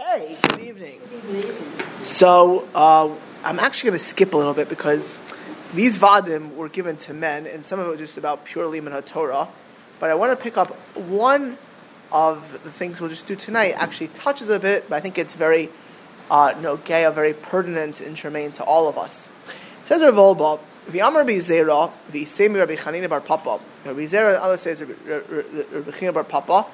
[0.00, 1.00] Okay, good evening.
[2.04, 3.12] So uh,
[3.42, 5.18] I'm actually going to skip a little bit because
[5.74, 9.02] these vadim were given to men, and some of it was just about purely liman
[9.02, 9.48] Torah.
[9.98, 11.58] But I want to pick up one
[12.12, 13.72] of the things we'll just do tonight.
[13.72, 15.68] Actually, touches a bit, but I think it's very
[16.30, 19.28] uh, nogea, very pertinent and germane to all of us.
[19.82, 20.60] It says Rav Olba,
[20.90, 23.58] V'yamar the v'semi Rabbi Chanina bar Papa.
[23.84, 26.66] Rabbi Zera, the other says Rabbi Chanina bar Papa.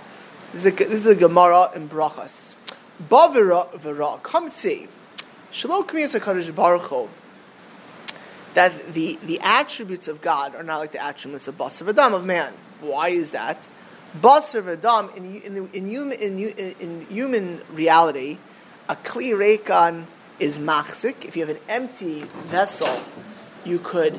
[0.52, 2.53] This is a, this is a Gemara in Brachas.
[2.98, 4.88] Ba v'ra, see.
[5.50, 7.08] Shalom Kamiyas HaKadosh Baruch Hu,
[8.54, 12.24] that the, the attributes of God are not like the attributes of Basar V'dam, of
[12.24, 12.52] man.
[12.80, 13.68] Why is that?
[14.20, 18.38] Basar V'dam, in, in, in, human, in, in human reality,
[18.88, 20.04] a Kli Rekan
[20.38, 21.24] is machzik.
[21.24, 23.00] If you have an empty vessel,
[23.64, 24.18] you could.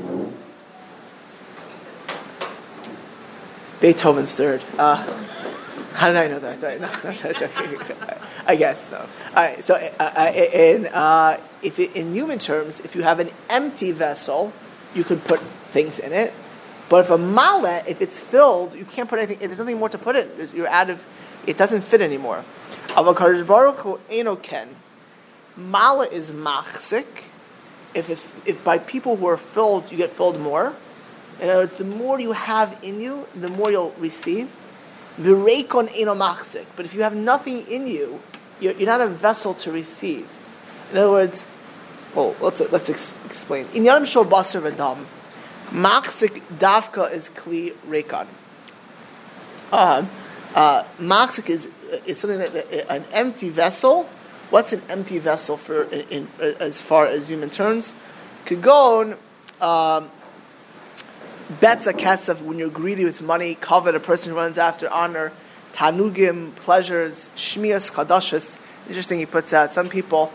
[3.79, 4.63] Beethoven's third.
[4.77, 5.05] Uh,
[5.95, 6.61] how did I know that?
[6.61, 6.81] Right?
[6.81, 8.97] No, no, I guess no.
[8.97, 9.63] All right.
[9.63, 13.93] So, uh, uh in uh, if it, in human terms, if you have an empty
[13.93, 14.51] vessel,
[14.93, 16.33] you can put things in it.
[16.89, 19.39] But if a mala, if it's filled, you can't put anything.
[19.39, 20.49] There's nothing more to put in.
[20.53, 21.05] You're out of.
[21.47, 22.43] It doesn't fit anymore.
[22.89, 24.75] Avakadosh Baruch Hu enoken.
[25.55, 27.05] Mala is machzik.
[27.93, 30.75] If, if, if by people who are filled, you get filled more.
[31.39, 34.51] In other words, the more you have in you, the more you'll receive.
[35.19, 36.65] Virekon enomachzik.
[36.75, 38.21] But if you have nothing in you,
[38.59, 40.27] you're, you're, not a vessel to receive.
[40.91, 41.45] In other words,
[42.13, 43.67] well, let's let's ex- explain.
[43.73, 45.05] In Yanim Shol Basar Vadam,
[45.69, 48.27] machzik davka is kli reikon.
[49.71, 50.09] Um,
[50.53, 51.71] uh, machzik is
[52.05, 54.09] is something that, that, an empty vessel.
[54.49, 57.93] What's an empty vessel for in, in as far as human terms?
[58.45, 59.17] Kagon.
[59.61, 60.11] Um,
[61.49, 65.31] bets a kesef when you're greedy with money, covet a person who runs after honor,
[65.73, 68.57] tanugim, pleasures, shmias, chadashas.
[68.87, 70.31] Interesting, he puts out some people.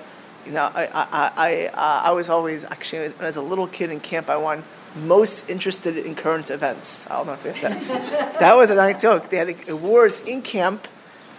[0.47, 3.67] You know, I I I, uh, I was always actually when I was a little
[3.67, 4.31] kid in camp.
[4.31, 4.65] I won
[4.97, 7.07] most interested in current events.
[7.09, 9.31] I don't know if that that was a nice joke.
[9.31, 10.87] They had awards in camp.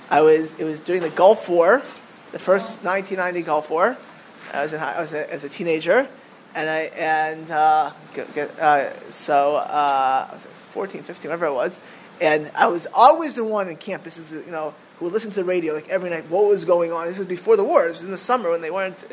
[0.10, 1.82] I was it was during the Gulf War,
[2.32, 3.98] the first 1990 Gulf War.
[4.54, 6.10] I was in, I was a, as a teenager
[6.56, 7.92] and I and uh,
[8.60, 10.42] uh, so uh, I was
[10.72, 11.80] 14, 15, whatever it was,
[12.20, 14.04] and I was always the one in camp.
[14.04, 16.30] This is you know who would listen to the radio like every night.
[16.30, 17.08] What was going on?
[17.08, 17.88] This was before the war.
[17.88, 19.06] This was in the summer when they weren't.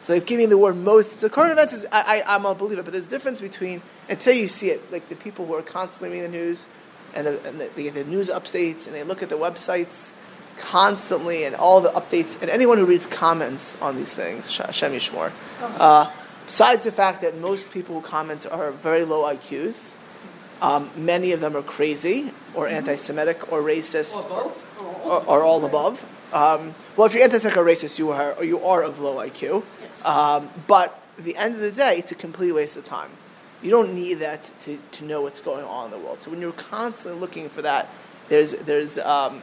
[0.00, 1.18] So they've given the word most.
[1.18, 4.34] So current events is I, I am a believer, but there's a difference between until
[4.34, 6.66] you see it, like the people who are constantly reading the news,
[7.14, 10.12] and, the, and the, they get the news updates and they look at the websites
[10.56, 15.32] constantly and all the updates and anyone who reads comments on these things, Hashem Yishmor.
[15.60, 16.10] Uh,
[16.50, 19.92] Besides the fact that most people who comment are very low IQs,
[20.60, 22.74] um, many of them are crazy or mm-hmm.
[22.74, 24.66] anti-Semitic or racist, or both,
[25.06, 26.04] or, or all above.
[26.32, 29.62] Um, well, if you're anti-Semitic or racist, you are or you are of low IQ.
[29.80, 30.04] Yes.
[30.04, 33.12] Um, but at the end of the day, it's a complete waste of time.
[33.62, 36.20] You don't need that to, to know what's going on in the world.
[36.20, 37.88] So when you're constantly looking for that,
[38.28, 39.40] there's there's um,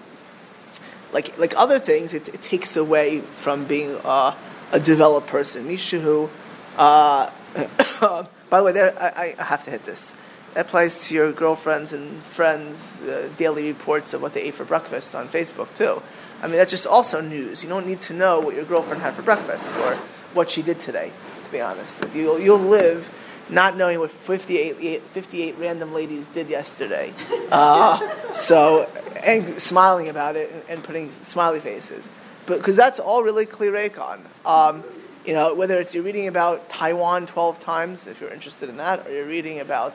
[1.13, 4.35] like like other things, it, it takes away from being uh,
[4.73, 5.69] a developed person.
[5.69, 6.29] Mishu
[6.77, 7.29] uh,
[8.49, 10.13] by the way, there I, I, have to hit this.
[10.53, 14.65] That applies to your girlfriends and friends' uh, daily reports of what they ate for
[14.65, 16.01] breakfast on Facebook too.
[16.41, 17.63] I mean, that's just also news.
[17.63, 19.95] You don't need to know what your girlfriend had for breakfast or
[20.33, 21.11] what she did today.
[21.45, 23.11] To be honest, you'll you'll live
[23.49, 27.13] not knowing what 58, 58 random ladies did yesterday.
[27.49, 28.83] Uh, so,
[29.23, 32.09] and smiling about it and, and putting smiley faces.
[32.45, 34.19] But because that's all really clear Akon.
[34.45, 34.83] Um,
[35.27, 39.05] you know, whether it's you're reading about Taiwan 12 times, if you're interested in that,
[39.05, 39.93] or you're reading about,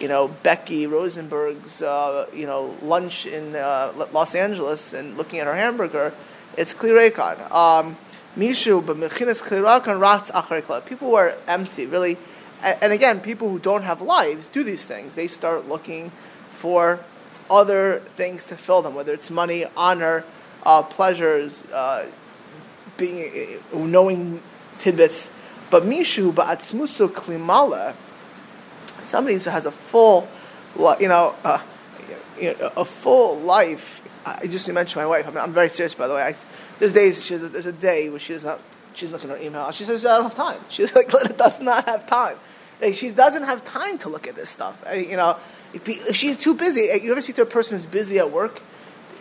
[0.00, 5.46] you know, Becky Rosenberg's, uh, you know, lunch in uh, Los Angeles and looking at
[5.46, 6.12] her hamburger,
[6.56, 7.48] it's klirekan.
[7.52, 7.96] Um,
[8.36, 10.84] Mishu, but mechinas klirekan rats acharikla.
[10.84, 12.18] People who are empty, really,
[12.60, 15.14] and, and again, people who don't have lives do these things.
[15.14, 16.10] They start looking
[16.50, 16.98] for
[17.48, 20.24] other things to fill them, whether it's money, honor,
[20.64, 22.10] uh, pleasures, uh,
[22.96, 24.42] being knowing
[24.78, 25.30] tidbits.
[25.70, 27.94] But mishu ba'atzmuso klimala,
[29.04, 30.28] somebody who has a full,
[31.00, 31.58] you know, uh,
[32.40, 34.02] a full life.
[34.24, 35.26] I just mentioned my wife.
[35.36, 36.22] I am very serious, by the way.
[36.22, 36.34] I,
[36.78, 38.60] there's days she has, there's a day where she does not.
[38.94, 39.70] She's looking at her email.
[39.72, 42.38] She says, "I don't have time." She's like, does not have time.
[42.80, 44.76] Like, she doesn't have time to look at this stuff.
[44.86, 45.36] I, you know,
[45.72, 46.88] if she's too busy.
[47.02, 48.60] You ever speak to a person who's busy at work?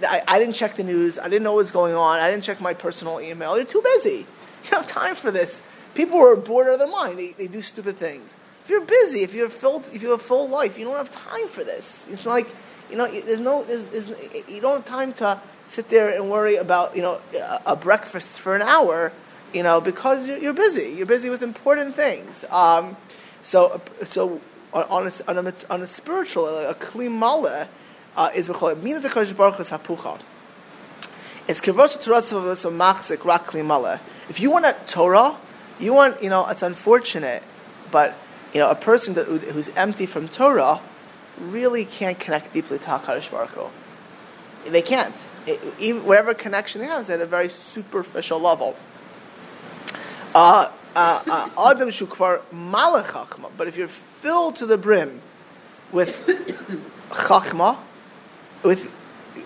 [0.04, 1.18] I, I, didn't check the news.
[1.18, 2.20] I didn't know what was going on.
[2.20, 3.56] I didn't check my personal email.
[3.56, 4.28] You're too busy.
[4.66, 5.62] You don't have time for this.
[5.94, 8.36] People are bored out of their mind, they, they do stupid things.
[8.64, 11.12] If you're busy, if you're filled, if you have a full life, you don't have
[11.12, 12.06] time for this.
[12.10, 12.48] It's like,
[12.90, 14.10] you know, there's no, there's, there's,
[14.50, 18.40] you don't have time to sit there and worry about you know a, a breakfast
[18.40, 19.12] for an hour,
[19.54, 20.94] you know, because you're, you're busy.
[20.94, 22.44] You're busy with important things.
[22.50, 22.98] Um,
[23.44, 24.42] so so
[24.74, 27.68] on a, on a, on a spiritual a klimale
[28.16, 30.20] uh, is b'chol means the Kodesh Baruch is hapucha.
[31.48, 34.00] It's kivosh terasav of machzik rak klimale.
[34.30, 35.38] If you want a Torah,
[35.80, 37.44] you want you know it's unfortunate,
[37.92, 38.16] but
[38.54, 40.82] you know a person that, who's empty from Torah
[41.40, 44.72] really can't connect deeply to Hakadosh Baruch Hu.
[44.72, 45.16] They can't.
[45.46, 48.76] It, even, whatever connection they have is at a very superficial level.
[50.34, 53.52] Uh, uh, uh, Adam shukvar malachachma.
[53.58, 55.22] But if you're filled to the brim
[55.92, 56.26] with
[57.12, 57.78] chachma,
[58.64, 58.92] with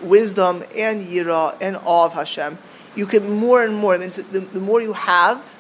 [0.02, 2.58] wisdom and yira and awe of Hashem,
[2.96, 3.94] you can more and more.
[3.94, 5.56] I mean, the, the more you have,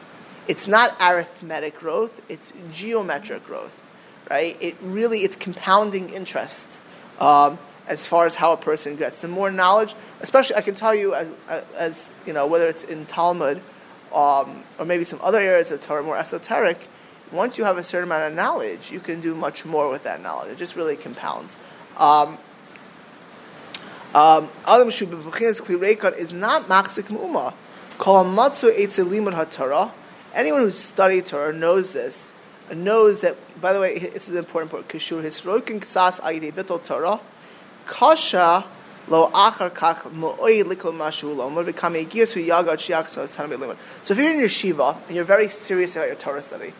[0.47, 3.79] it's not arithmetic growth; it's geometric growth
[4.29, 4.57] right?
[4.61, 6.81] It really it's compounding interest
[7.19, 9.21] um, as far as how a person gets.
[9.21, 11.27] The more knowledge, especially I can tell you as,
[11.75, 13.61] as you know whether it's in Talmud
[14.13, 16.87] um, or maybe some other areas of Torah more esoteric.
[17.31, 20.19] Once you have a certain amount of knowledge, you can do much more with that
[20.19, 20.51] knowledge.
[20.51, 21.57] It just really compounds.
[21.95, 22.39] Um,
[24.15, 27.53] um, Adam is not machzik mu'ma.
[27.97, 29.91] Kol matzu etzelimud haTorah.
[30.33, 32.31] Anyone who's studied Torah knows this
[32.73, 34.87] knows that, by the way, this is an important part.
[34.87, 37.19] Kishur hisroikin ksas ayidei bitol Torah,
[37.87, 38.65] kasha.
[39.09, 39.33] So if
[44.19, 46.73] you're in yeshiva and you're very serious about your Torah study,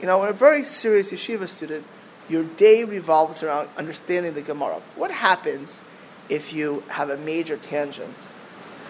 [0.00, 1.84] you know, when a very serious yeshiva student,
[2.30, 4.80] your day revolves around understanding the Gemara.
[4.96, 5.82] What happens
[6.28, 8.30] if you have a major tangent?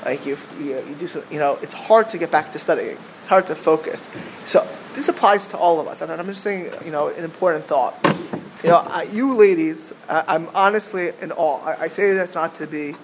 [0.05, 2.99] Like you, you, you do, some, you know, it's hard to get back to studying.
[3.21, 4.09] It's hard to focus.
[4.45, 6.03] So this applies to all of us.
[6.03, 7.99] And I'm just saying, you know, an important thought.
[8.63, 11.61] You know, uh, you ladies, uh, I'm honestly in awe.
[11.65, 12.95] I, I, say that's not to be.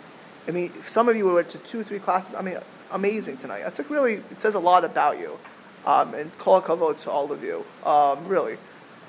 [0.49, 2.35] I mean, some of you went to two, three classes.
[2.35, 2.59] I mean,
[2.91, 3.63] amazing tonight.
[3.67, 5.39] It's like really, it says a lot about you.
[5.87, 7.65] Um, and call kavod to all of you.
[7.85, 8.59] Um, really.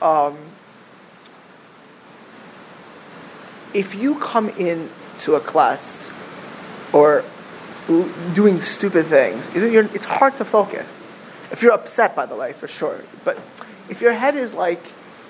[0.02, 0.38] Um,
[3.74, 4.90] if you come in
[5.22, 6.12] to a class
[6.94, 7.24] or
[8.34, 11.08] doing stupid things, it's hard to focus.
[11.52, 13.02] If you're upset, by the way, for sure.
[13.26, 13.38] But
[13.90, 14.82] if your head is like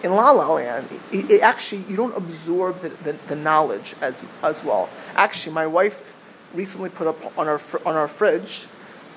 [0.04, 4.24] in La La Land, it, it actually you don't absorb the, the, the, knowledge as
[4.44, 4.90] as well.
[5.16, 6.14] Actually, my wife
[6.54, 8.68] recently put up on our on our fridge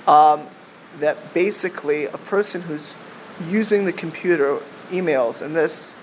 [0.07, 0.47] um,
[1.01, 2.95] that basically a person who's
[3.49, 4.61] using the computer,
[4.91, 5.95] emails, and this,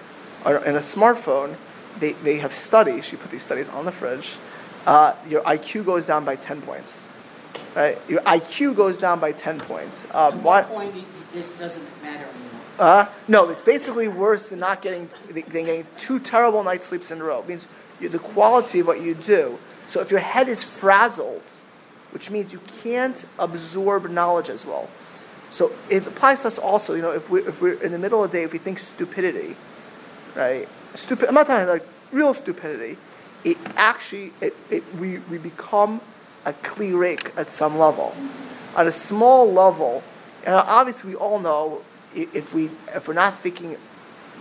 [0.45, 1.55] or in a smartphone,
[1.99, 3.05] they, they have studies.
[3.05, 4.37] She put these studies on the fridge.
[4.85, 7.05] Uh, your IQ goes down by ten points
[7.75, 7.97] right?
[8.07, 10.03] Your IQ goes down by 10 points.
[10.11, 10.93] Um, what point
[11.33, 12.61] this doesn't matter anymore?
[12.79, 17.21] Uh, no, it's basically worse than not getting, than getting two terrible night sleeps in
[17.21, 17.39] a row.
[17.39, 17.67] It means
[17.99, 19.59] the quality of what you do.
[19.87, 21.43] So if your head is frazzled,
[22.11, 24.89] which means you can't absorb knowledge as well.
[25.49, 26.95] So it applies to us also.
[26.95, 28.79] You know, if we're, if we're in the middle of the day, if we think
[28.79, 29.55] stupidity,
[30.35, 30.67] right?
[30.95, 31.27] Stupid.
[31.27, 32.97] I'm not talking like real stupidity.
[33.43, 36.01] It actually it, it we we become
[36.45, 38.15] a cleric at some level.
[38.75, 40.03] On a small level,
[40.45, 41.81] and obviously we all know
[42.13, 43.77] if we if we're not thinking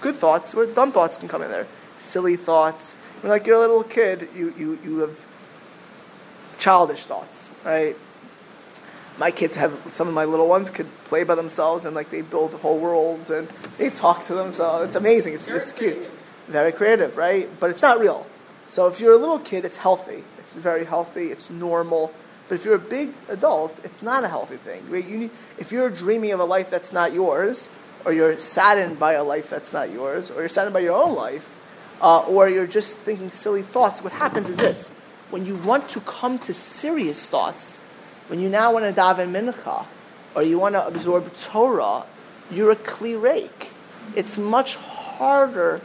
[0.01, 1.67] good thoughts, or dumb thoughts can come in there,
[1.99, 2.95] silly thoughts.
[3.21, 5.25] When like you're a little kid, you you you have
[6.59, 7.97] childish thoughts, right?
[9.19, 12.23] My kids have some of my little ones could play by themselves and like they
[12.23, 14.87] build whole worlds and they talk to themselves.
[14.87, 15.35] It's amazing.
[15.35, 16.07] It's, it's cute,
[16.49, 17.49] very creative, right?
[17.59, 18.27] But it's not real.
[18.71, 20.23] So if you're a little kid, it's healthy.
[20.39, 21.33] It's very healthy.
[21.33, 22.15] It's normal.
[22.49, 24.85] But if you're a big adult, it's not a healthy thing.
[24.93, 27.69] You need, if you're dreaming of a life that's not yours,
[28.05, 31.17] or you're saddened by a life that's not yours, or you're saddened by your own
[31.17, 31.53] life,
[32.01, 34.89] uh, or you're just thinking silly thoughts, what happens is this.
[35.31, 37.81] When you want to come to serious thoughts,
[38.29, 39.85] when you now want to daven mincha,
[40.37, 42.07] or you want to absorb Torah,
[42.53, 43.71] you're a kli rake.
[44.15, 45.81] It's much harder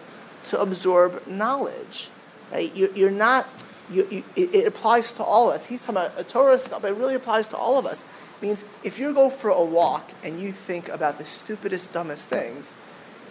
[0.46, 2.10] to absorb knowledge.
[2.60, 3.48] You're, not
[3.90, 5.66] you, you, it, applies to all of us.
[5.66, 8.04] He's talking about a Torah stuff, but it really applies to all of us.
[8.38, 12.28] It means if you go for a walk and you think about the stupidest, dumbest
[12.28, 12.78] things,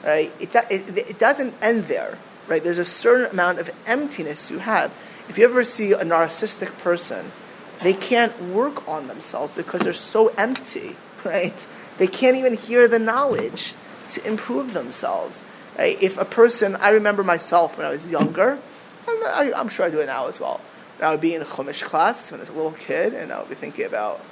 [0.05, 0.33] right?
[0.41, 2.63] It, it, it doesn't end there, right?
[2.63, 4.93] There's a certain amount of emptiness you have.
[5.29, 7.33] If you ever see a narcissistic person,
[7.81, 11.55] they can't work on themselves because they're so empty, right?
[11.99, 13.75] They can't even hear the knowledge
[14.13, 15.43] to improve themselves.
[15.77, 16.01] Right?
[16.01, 18.59] If a person, I remember myself when I was younger,
[19.07, 20.61] I, am sure I do it now as well.
[20.99, 23.33] And I would be in a Chumash class when I was a little kid, and
[23.33, 24.25] I would be thinking about,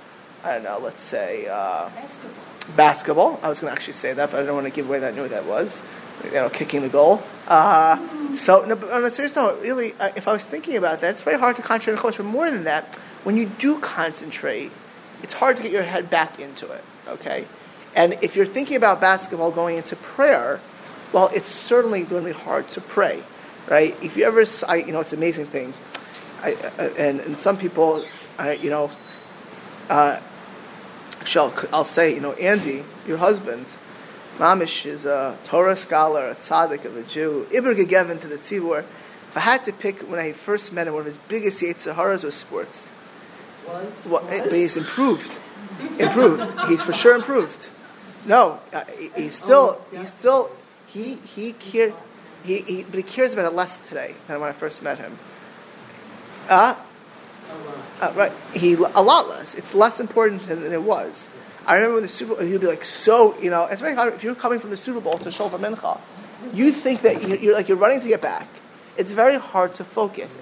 [0.45, 2.45] I don't know, let's say uh, basketball.
[2.77, 3.41] Basketball.
[3.43, 5.13] I was going to actually say that, but I don't want to give away that
[5.13, 5.83] I knew what that was.
[6.25, 7.23] You know, kicking the goal.
[7.49, 11.01] Uh, so, no, but on a serious note, really, uh, if I was thinking about
[11.01, 12.17] that, it's very hard to concentrate on Chumash.
[12.19, 14.71] But more than that, when you do concentrate,
[15.23, 17.47] it's hard to get your head back into it, okay?
[17.95, 20.61] And if you're thinking about basketball going into prayer,
[21.13, 23.23] well, it's certainly going to be hard to pray,
[23.69, 23.97] right?
[24.03, 25.75] If you ever, I, you know, it's an amazing thing.
[26.43, 28.05] I, uh, and, and some people,
[28.39, 28.91] I, you know,
[29.89, 30.21] uh,
[31.25, 33.77] shall, I'll say, you know, Andy, your husband,
[34.39, 38.81] Mamish is a Torah scholar, a tzaddik of a Jew, Iber Gegevin to the Tzibur.
[38.81, 42.25] If I had to pick when I first met him, one of his biggest Yetzaharas
[42.25, 42.95] was sports.
[43.67, 44.07] Was?
[44.07, 44.41] Well, was?
[44.41, 45.39] but he's improved.
[45.99, 46.59] improved.
[46.69, 47.69] He's for sure improved.
[48.27, 50.51] No, uh, he, he's still, he's still,
[50.87, 51.95] he, he cared,
[52.45, 55.19] he, he, but he cares about it less today than when I first met him.
[56.49, 56.75] Uh,
[58.01, 58.33] uh, right.
[58.55, 59.55] He, a lot less.
[59.55, 61.29] It's less important than, it was.
[61.67, 64.15] I remember when the Super Bowl, he'd be like, so, you know, it's very hard.
[64.15, 66.01] If you're coming from the Super Bowl to Shofar Mincha,
[66.53, 68.49] you think that you're, you're like, you're running to get back.
[68.97, 70.37] It's very hard to focus.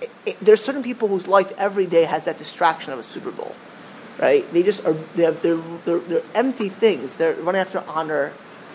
[0.00, 3.32] It, it, there's certain people whose life every day has that distraction of a Super
[3.32, 3.54] Bowl,
[4.20, 4.50] right?
[4.52, 7.16] They just are, they're, they're, they're, they're empty things.
[7.16, 8.32] They're running after honor.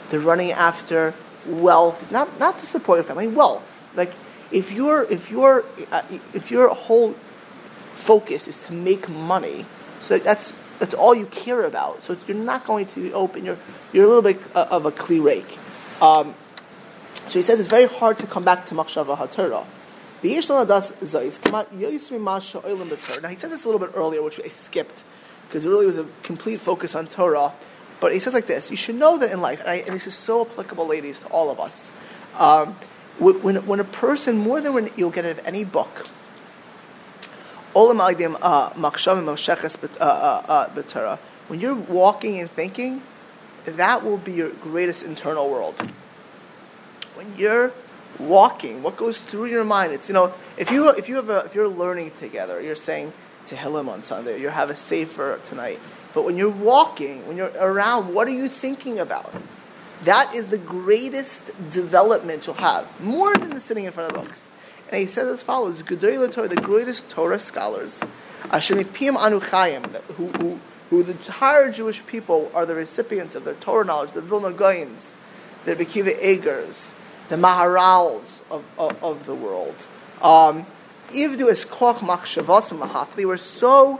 [0.10, 1.14] They're running after
[1.48, 3.88] wealth, not, not to support your family, wealth.
[3.96, 4.14] Like,
[4.52, 6.02] if your if your uh,
[6.34, 7.16] if your whole
[7.96, 9.66] focus is to make money,
[10.00, 12.04] so that's that's all you care about.
[12.04, 13.44] So you're not going to be open.
[13.44, 13.58] You're
[13.92, 15.58] you're a little bit uh, of a kli rake.
[16.02, 16.36] Um,
[17.28, 19.66] so he says it's very hard to come back to machshava haTorah.
[20.24, 20.30] Now
[23.30, 25.04] he says this a little bit earlier, which I skipped
[25.48, 27.54] because it really was a complete focus on Torah.
[28.00, 30.08] But he says like this: You should know that in life, and, I, and this
[30.08, 31.92] is so applicable, ladies, to all of us.
[32.36, 32.76] Um,
[33.20, 36.08] when, when a person, more than when you'll get it of any book,
[37.76, 37.90] uh,
[40.00, 43.02] uh, uh, when you're walking and thinking,
[43.66, 45.76] that will be your greatest internal world.
[47.16, 47.74] When you're
[48.20, 49.94] walking, what goes through your mind?
[49.94, 53.14] It's you know, if you if you have a, if you're learning together, you're saying
[53.46, 55.80] Tehillim on Sunday, you have a sefer tonight.
[56.14, 59.34] But when you're walking, when you're around, what are you thinking about?
[60.04, 64.50] That is the greatest development you'll have, more than the sitting in front of books.
[64.90, 68.04] And he says as follows: Gedolei Torah, the greatest Torah scholars,
[68.44, 70.60] Ashemipim Anu Chayim, who, who,
[70.90, 75.16] who the entire Jewish people are the recipients of their Torah knowledge, the Vilna Gaons,
[75.66, 76.94] the Bekiva Egers,
[77.30, 79.88] the Maharals of, of, of the world.
[80.22, 80.66] Um,
[81.10, 84.00] Ivdu es koch machshavas They were so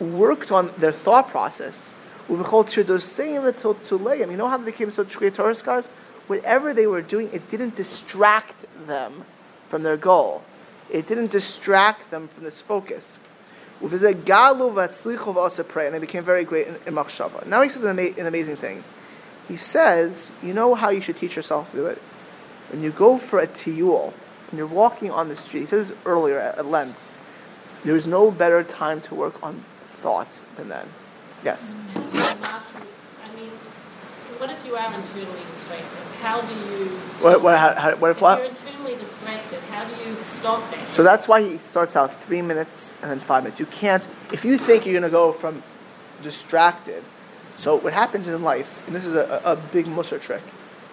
[0.00, 1.92] worked on their thought process
[2.28, 2.44] you know
[4.48, 5.88] how they became great Torah scholars?
[6.26, 8.54] Whatever they were doing, it didn't distract
[8.86, 9.26] them
[9.68, 10.42] from their goal.
[10.90, 13.18] It didn't distract them from this focus.
[13.80, 14.14] And they
[15.98, 17.46] became very great in, in Machshava.
[17.46, 18.82] Now he says an, ama- an amazing thing.
[19.48, 22.00] He says, you know how you should teach yourself to do it?
[22.70, 24.14] When you go for a tiyul,
[24.50, 27.18] when you're walking on the street, he says earlier at length,
[27.84, 29.62] there's no better time to work on
[30.04, 30.86] thought than then.
[31.42, 31.72] Yes.
[31.72, 32.44] Mm-hmm.
[32.44, 33.50] I mean,
[34.36, 35.86] what if you are internally distracted?
[36.20, 36.88] How do you?
[37.24, 38.38] What, what, how, how, what if, if what?
[38.38, 40.88] you're internally distracted, how do you stop that?
[40.90, 43.58] So that's why he starts out three minutes and then five minutes.
[43.58, 45.62] You can't, if you think you're going to go from
[46.22, 47.02] distracted.
[47.56, 50.42] So what happens in life, and this is a, a big muscle trick,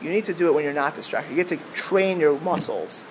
[0.02, 1.32] you need to do it when you're not distracted.
[1.32, 3.04] You get to train your muscles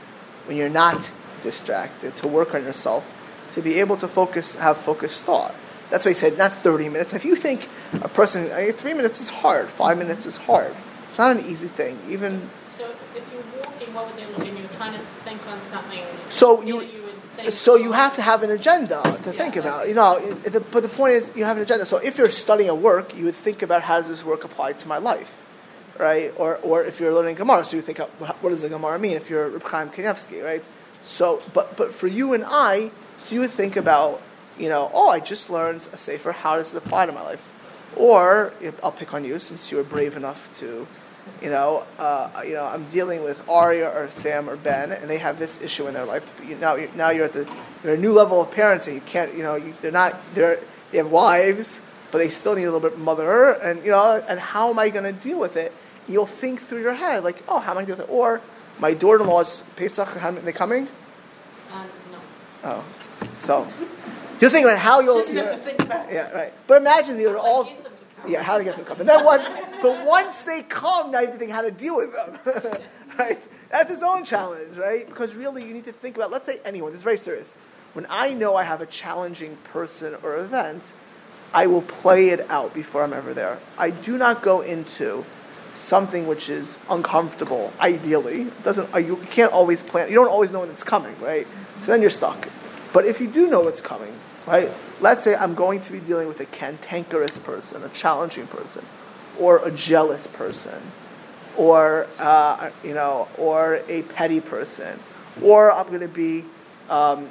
[0.46, 1.10] when you're not
[1.42, 3.04] distracted to work on yourself
[3.50, 5.54] to be able to focus, have focused thought.
[5.90, 7.12] That's why he said not 30 minutes.
[7.12, 10.74] If you think a person, I mean, three minutes is hard, five minutes is hard.
[11.08, 11.98] It's not an easy thing.
[12.08, 14.46] Even so, if you're walking, what would they look?
[14.46, 16.04] And you're trying to think on something.
[16.28, 17.00] So you, you
[17.48, 19.88] so you have to have an agenda to yeah, think about.
[19.88, 21.86] You know, the, but the point is, you have an agenda.
[21.86, 24.74] So if you're studying a work, you would think about how does this work apply
[24.74, 25.36] to my life,
[25.98, 26.32] right?
[26.36, 29.16] Or, or if you're learning Gemara, so you think, what does the Gemara mean?
[29.16, 30.64] If you're Reb Chaim Kanievsky, right?
[31.02, 34.20] So, but but for you and I, so you would think about
[34.60, 36.32] you know, oh, I just learned a sefer.
[36.32, 37.48] How does it apply to my life?
[37.96, 38.52] Or
[38.82, 40.86] I'll pick on you since you were brave enough to,
[41.42, 45.18] you know, uh, you know, I'm dealing with Aria or Sam or Ben, and they
[45.18, 46.32] have this issue in their life.
[46.46, 47.52] You, now, you're, now you're at the
[47.82, 48.94] you're a new level of parenting.
[48.94, 50.60] You can't, you know, you, they're not they're
[50.92, 51.80] they have wives,
[52.12, 54.90] but they still need a little bit mother, and you know, and how am I
[54.90, 55.72] going to deal with it?
[56.06, 58.12] You'll think through your head like, oh, how am I going to deal with it?
[58.12, 58.40] Or
[58.78, 60.88] my daughter-in-law's Pesach, how are they coming?
[61.72, 62.18] Uh, no.
[62.64, 62.84] Oh,
[63.36, 63.68] so
[64.40, 65.18] you're thinking about how you'll.
[65.18, 66.14] Just have to think about it.
[66.14, 66.52] Yeah, right.
[66.66, 67.64] But imagine you're all.
[67.64, 67.92] To come.
[68.28, 69.00] Yeah, how to get them to come.
[69.00, 69.48] And then once,
[69.80, 72.38] but once they come, now you have to think how to deal with them.
[73.18, 73.42] right?
[73.70, 75.06] That's its own challenge, right?
[75.06, 76.30] Because really, you need to think about.
[76.30, 76.92] Let's say anyone.
[76.92, 77.56] This is very serious.
[77.92, 80.92] When I know I have a challenging person or event,
[81.52, 83.58] I will play it out before I'm ever there.
[83.76, 85.24] I do not go into
[85.72, 87.72] something which is uncomfortable.
[87.80, 90.08] Ideally, it doesn't uh, you can't always plan.
[90.08, 91.46] You don't always know when it's coming, right?
[91.80, 92.48] So then you're stuck.
[92.92, 94.14] But if you do know what's coming,
[94.46, 94.70] right?
[95.00, 98.84] Let's say I'm going to be dealing with a cantankerous person, a challenging person,
[99.38, 100.80] or a jealous person,
[101.56, 104.98] or uh, you know, or a petty person,
[105.42, 106.44] or I'm going to be
[106.88, 107.28] um,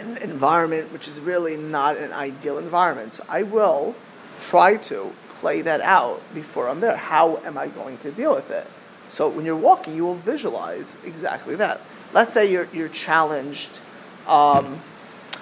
[0.00, 3.14] in an environment which is really not an ideal environment.
[3.14, 3.94] So I will
[4.42, 6.96] try to play that out before I'm there.
[6.96, 8.66] How am I going to deal with it?
[9.10, 11.80] So when you're walking, you will visualize exactly that.
[12.12, 13.80] Let's say you're you're challenged.
[14.26, 14.80] Um,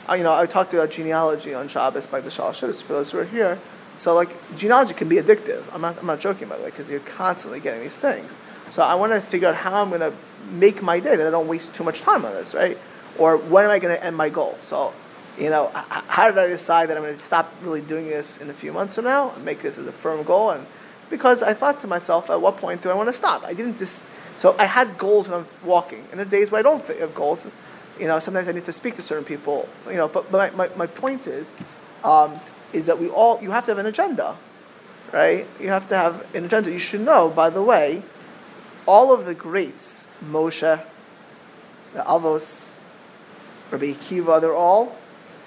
[0.09, 3.19] uh, you know, I talked about genealogy on Shabbos by the Shalashis for those who
[3.19, 3.59] are here.
[3.97, 5.63] So, like, genealogy can be addictive.
[5.73, 8.39] I'm not, I'm not joking, by the way, because you're constantly getting these things.
[8.71, 10.15] So, I want to figure out how I'm going to
[10.51, 12.79] make my day that I don't waste too much time on this, right?
[13.19, 14.57] Or when am I going to end my goal?
[14.63, 14.95] So,
[15.39, 18.51] you know, how did I decide that I'm going to stop really doing this in
[18.51, 20.51] a few months from now and make this as a firm goal?
[20.51, 20.67] And
[21.11, 23.45] because I thought to myself, at what point do I want to stop?
[23.45, 24.03] I didn't just.
[24.39, 27.15] So I had goals when I'm walking, and there are days where I don't have
[27.15, 27.47] goals.
[27.99, 29.69] You know, sometimes I need to speak to certain people.
[29.87, 31.53] You know, but, but my, my, my point is,
[32.05, 32.41] um,
[32.73, 34.37] is that we all you have to have an agenda,
[35.13, 35.47] right?
[35.61, 36.71] You have to have an agenda.
[36.71, 38.03] You should know, by the way,
[38.87, 40.83] all of the greats, Moshe,
[41.93, 42.73] the Avos,
[43.71, 44.97] Rabbi Akiva, they're all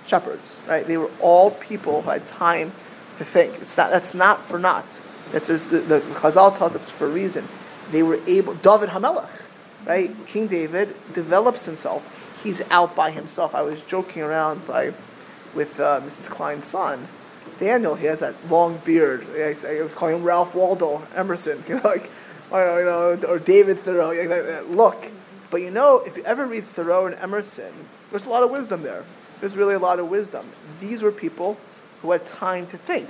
[0.07, 0.85] shepherds, right?
[0.87, 2.71] They were all people who had time
[3.17, 3.55] to think.
[3.61, 4.85] It's not that's not for naught.
[5.31, 7.47] That's the, the Chazal tells us for a reason.
[7.91, 8.55] They were able.
[8.55, 9.29] David Hamelach,
[9.85, 10.15] right?
[10.27, 12.03] King David develops himself.
[12.43, 13.55] He's out by himself.
[13.55, 14.93] I was joking around by
[15.53, 16.29] with uh, Mrs.
[16.29, 17.07] Klein's son,
[17.59, 17.95] Daniel.
[17.95, 19.25] He has that long beard.
[19.35, 21.63] I, I was calling him Ralph Waldo Emerson.
[21.69, 22.09] You know, like
[22.51, 24.09] or, you know, or David Thoreau.
[24.09, 25.11] Like that, look,
[25.49, 27.73] but you know, if you ever read Thoreau and Emerson,
[28.11, 29.03] there's a lot of wisdom there.
[29.41, 30.49] There's really a lot of wisdom.
[30.79, 31.57] These were people
[32.01, 33.09] who had time to think,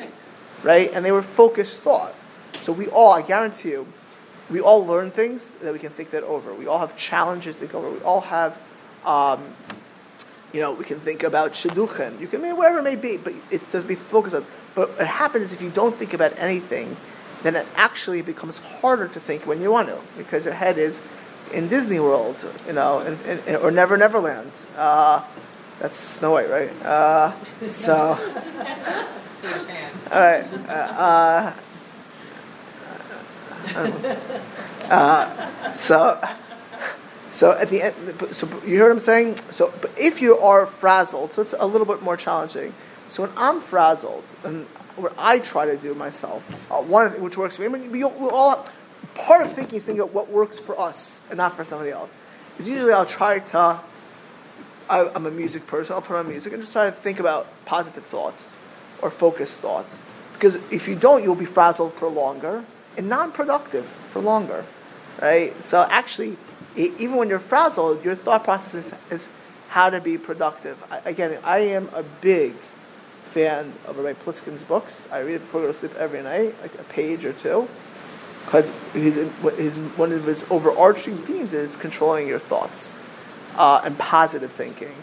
[0.64, 0.92] right?
[0.94, 2.14] And they were focused thought.
[2.54, 3.88] So we all, I guarantee you,
[4.50, 6.54] we all learn things that we can think that over.
[6.54, 7.92] We all have challenges to go over.
[7.92, 8.58] We all have
[9.06, 9.56] um,
[10.54, 12.20] you know, we can think about shidduchen.
[12.20, 14.46] You can mean whatever it may be, but it's to be focused on.
[14.74, 16.96] But what happens is if you don't think about anything,
[17.44, 21.02] then it actually becomes harder to think when you want to, because your head is
[21.54, 24.52] in Disney World, you know, in, in, or Never Neverland.
[24.78, 25.24] Uh,
[25.80, 26.72] that's Snow White, right?
[26.84, 27.34] Uh,
[27.70, 27.94] so,
[30.12, 30.46] all right.
[30.70, 31.54] Uh,
[33.76, 36.22] uh, uh so.
[37.36, 37.96] So at the end,
[38.32, 39.36] so you hear what I'm saying?
[39.52, 42.74] So, but if you are frazzled, so it's a little bit more challenging.
[43.10, 47.58] So when I'm frazzled, and what I try to do myself, uh, one which works
[47.58, 48.66] for me, I mean, we all
[49.16, 52.10] part of thinking is thinking of what works for us and not for somebody else.
[52.58, 53.82] Is usually I'll try to.
[54.90, 55.94] I, I'm a music person.
[55.94, 58.56] I'll put on music and just try to think about positive thoughts
[59.02, 60.02] or focused thoughts.
[60.32, 62.64] Because if you don't, you'll be frazzled for longer
[62.96, 64.64] and non-productive for longer,
[65.22, 65.62] right?
[65.62, 66.38] So actually,
[66.76, 69.28] even when you're frazzled, your thought process is,
[69.70, 70.82] how to be productive.
[70.90, 72.54] I, again, I am a big
[73.32, 75.08] fan of Rabbi Pliskin's books.
[75.12, 77.68] I read it before I go to sleep every night, like a page or two,
[78.46, 79.16] because his,
[79.58, 82.94] his, one of his overarching themes is controlling your thoughts
[83.56, 84.96] uh, and positive thinking.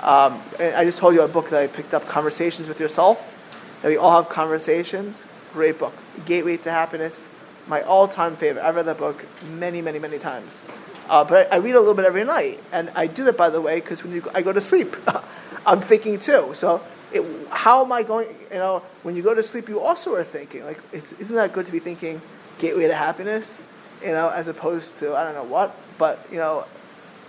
[0.00, 3.34] Um, and I just told you a book that I picked up, Conversations with Yourself.
[3.82, 5.24] That we all have conversations.
[5.52, 5.94] Great book,
[6.26, 7.28] Gateway to Happiness.
[7.66, 8.64] My all-time favorite.
[8.64, 10.64] I've read that book many, many, many times.
[11.08, 13.50] Uh, but I, I, read a little bit every night, and I do that by
[13.50, 14.96] the way because when you, I go to sleep,
[15.66, 16.52] I'm thinking too.
[16.54, 18.28] So it, how am I going?
[18.50, 20.64] You know, when you go to sleep, you also are thinking.
[20.64, 22.20] Like, isn't that good to be thinking
[22.58, 23.62] gateway to happiness?
[24.02, 26.64] You know, as opposed to I don't know what, but you know,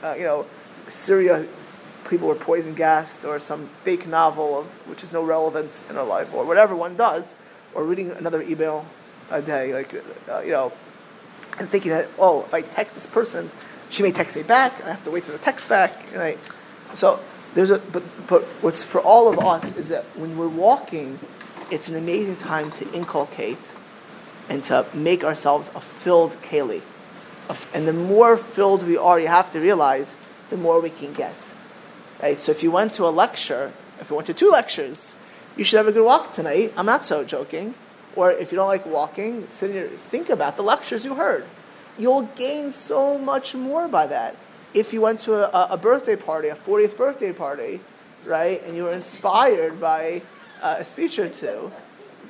[0.03, 0.45] uh, you know,
[0.87, 1.47] Syria,
[2.09, 6.05] people were poison gassed, or some fake novel of which has no relevance in our
[6.05, 7.33] life, or whatever one does,
[7.73, 8.85] or reading another email
[9.29, 9.93] a day, like
[10.29, 10.71] uh, you know,
[11.59, 13.51] and thinking that oh, if I text this person
[13.89, 16.13] she may text me back, and I have to wait for the text back.
[16.13, 16.37] Right?
[16.93, 17.19] So
[17.53, 21.19] there's a but but what's for all of us is that when we're walking,
[21.71, 23.57] it's an amazing time to inculcate
[24.49, 26.81] and to make ourselves a filled keli.
[27.73, 30.13] And the more filled we are, you have to realize,
[30.49, 31.35] the more we can get.
[32.21, 32.39] Right?
[32.39, 35.15] So if you went to a lecture, if you went to two lectures,
[35.55, 36.73] you should have a good walk tonight.
[36.75, 37.75] I'm not so joking.
[38.15, 41.45] Or if you don't like walking, sit here, think about the lectures you heard
[41.97, 44.35] you'll gain so much more by that.
[44.73, 47.79] If you went to a, a birthday party, a 40th birthday party,
[48.25, 50.21] right, and you were inspired by
[50.61, 51.71] uh, a speech or two,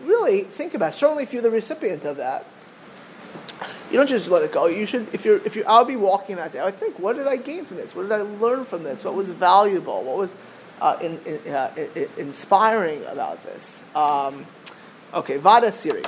[0.04, 0.96] really think about it.
[0.96, 2.46] Certainly, if you're the recipient of that,
[3.90, 4.68] you don't just let it go.
[4.68, 6.60] You should, if you're, if you, I'll be walking that day.
[6.60, 7.96] I think, what did I gain from this?
[7.96, 9.04] What did I learn from this?
[9.04, 10.04] What was valuable?
[10.04, 10.36] What was
[10.82, 11.74] uh, in, in, uh,
[12.18, 13.84] inspiring about this?
[13.96, 14.46] Um,
[15.14, 16.04] okay, Vada Siri.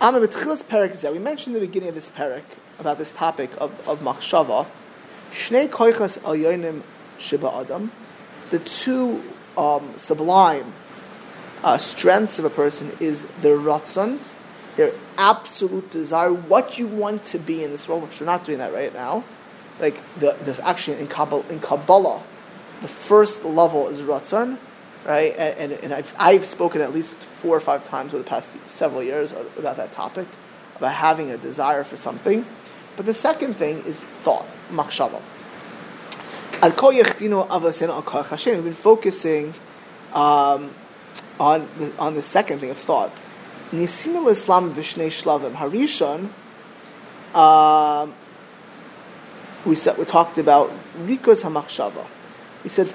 [0.00, 2.44] We mentioned in the beginning of this parak
[2.78, 4.66] about this topic of, of machshava.
[5.32, 6.82] Shnei koichas al yonim
[7.18, 7.90] shiba adam.
[8.50, 9.22] The two
[9.56, 10.72] um, sublime
[11.64, 14.18] uh, strengths of a person is their ratzon,
[14.76, 18.58] their absolute desire, what you want to be in this world, which we're not doing
[18.58, 19.24] that right now.
[19.80, 22.22] Like the, the actually in Kabbalah, in Kabbalah,
[22.82, 24.58] the first level is ratzon,
[25.08, 25.34] right?
[25.36, 29.02] And, and, I've, I've spoken at least four or five times over the past several
[29.02, 30.28] years about that topic,
[30.76, 32.44] about having a desire for something.
[32.94, 35.22] But the second thing is thought, machshava.
[36.60, 39.54] We've been focusing
[40.12, 40.74] um,
[41.40, 43.10] on the, on the second thing of thought.
[43.70, 46.28] Nisim Islam b'shnei shlavim harishon.
[47.34, 48.14] Um,
[49.64, 52.06] we we talked about rikos hamachshava.
[52.62, 52.92] We said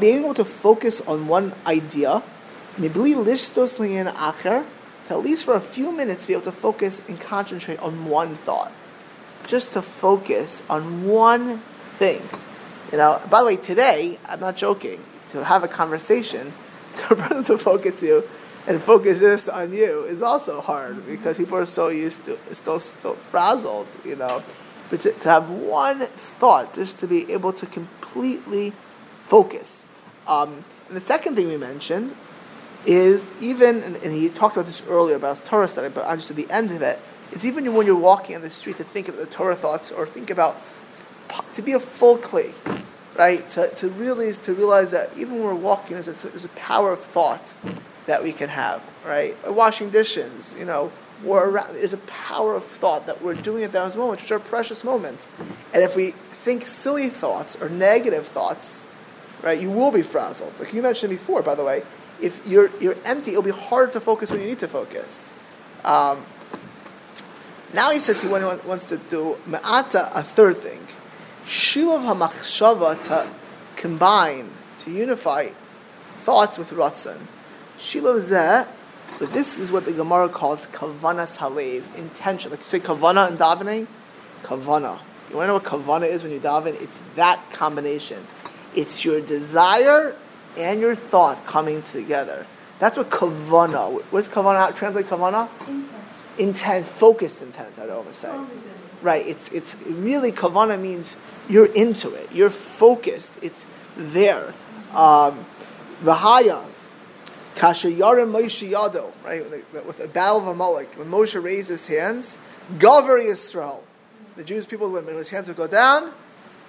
[0.00, 2.22] being able to focus on one idea,
[2.78, 4.64] acher,
[5.06, 8.36] to at least for a few minutes be able to focus and concentrate on one
[8.36, 8.72] thought,
[9.46, 11.62] just to focus on one
[11.98, 12.22] thing.
[12.92, 13.20] You know.
[13.30, 15.02] By the way, today I'm not joking.
[15.30, 16.52] To have a conversation
[16.96, 18.22] to, to focus you
[18.66, 22.80] and focus just on you is also hard because people are so used to, still
[22.80, 24.42] so frazzled, you know.
[24.90, 26.06] But to, to, have one
[26.38, 28.72] thought, just to be able to completely
[29.26, 29.86] focus.
[30.26, 32.16] Um, and the second thing we mentioned
[32.84, 36.30] is even, and, and, he talked about this earlier about Torah study, but I just
[36.30, 36.98] at the end of it,
[37.32, 40.06] it's even when you're walking on the street to think of the Torah thoughts or
[40.06, 40.60] think about
[41.54, 42.52] to be a full kli
[43.16, 43.48] right?
[43.50, 46.92] To, to really to realize that even when we're walking, there's a, there's a power
[46.92, 47.54] of thought
[48.06, 49.36] that we can have, right?
[49.50, 50.92] Washing dishes, you know,
[51.24, 54.38] or around, there's a power of thought that we're doing at those moments, which are
[54.38, 55.26] precious moments.
[55.72, 56.10] And if we
[56.44, 58.84] think silly thoughts or negative thoughts,
[59.42, 60.52] right, you will be frazzled.
[60.58, 61.82] Like you mentioned before, by the way,
[62.20, 65.32] if you're you're empty, it'll be hard to focus when you need to focus.
[65.84, 66.24] Um,
[67.72, 70.86] now he says he wants to do me'ata, a third thing.
[71.46, 73.28] Shilav HaMachshava to
[73.76, 75.50] combine, to unify
[76.12, 77.18] thoughts with Ratzon.
[77.78, 78.66] Shilav Zeh,
[79.18, 82.50] but this is what the Gemara calls Kavanas Halev, intention.
[82.50, 83.86] Like you say Kavana in davening,
[84.42, 84.98] Kavana.
[85.30, 86.80] You want to know what Kavana is when you daven?
[86.80, 88.26] It's that combination.
[88.76, 90.14] It's your desire
[90.56, 92.46] and your thought coming together.
[92.78, 93.90] That's what Kavana.
[93.90, 95.48] What does Kavana translate Kavana?
[95.66, 96.02] Intent.
[96.38, 98.38] Intent, focused intent, I'd always say.
[99.02, 101.16] Right, it's, it's really, Kavana means
[101.48, 102.30] you're into it.
[102.32, 103.32] You're focused.
[103.40, 103.64] It's
[103.96, 104.52] there.
[104.92, 105.46] Um,
[106.02, 106.62] Vahaya,
[107.54, 109.50] Kasha Yarim Moshe Yado, right?
[109.86, 112.36] With the battle of Amalek, when Moshe raised his hands,
[112.74, 113.80] Gover Yisrael.
[114.36, 116.12] The Jewish people, when his hands would go down,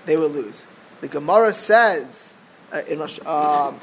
[0.05, 0.65] they would lose.
[1.01, 2.35] The Gemara says,
[2.71, 3.79] uh, in um,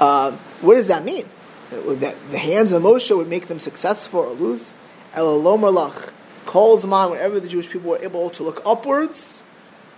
[0.00, 1.24] uh, what does that mean?
[1.70, 4.74] Uh, that the hands of Moshe would make them successful or lose?
[5.14, 6.12] Elalom
[6.46, 9.44] calls man whenever the Jewish people were able to look upwards,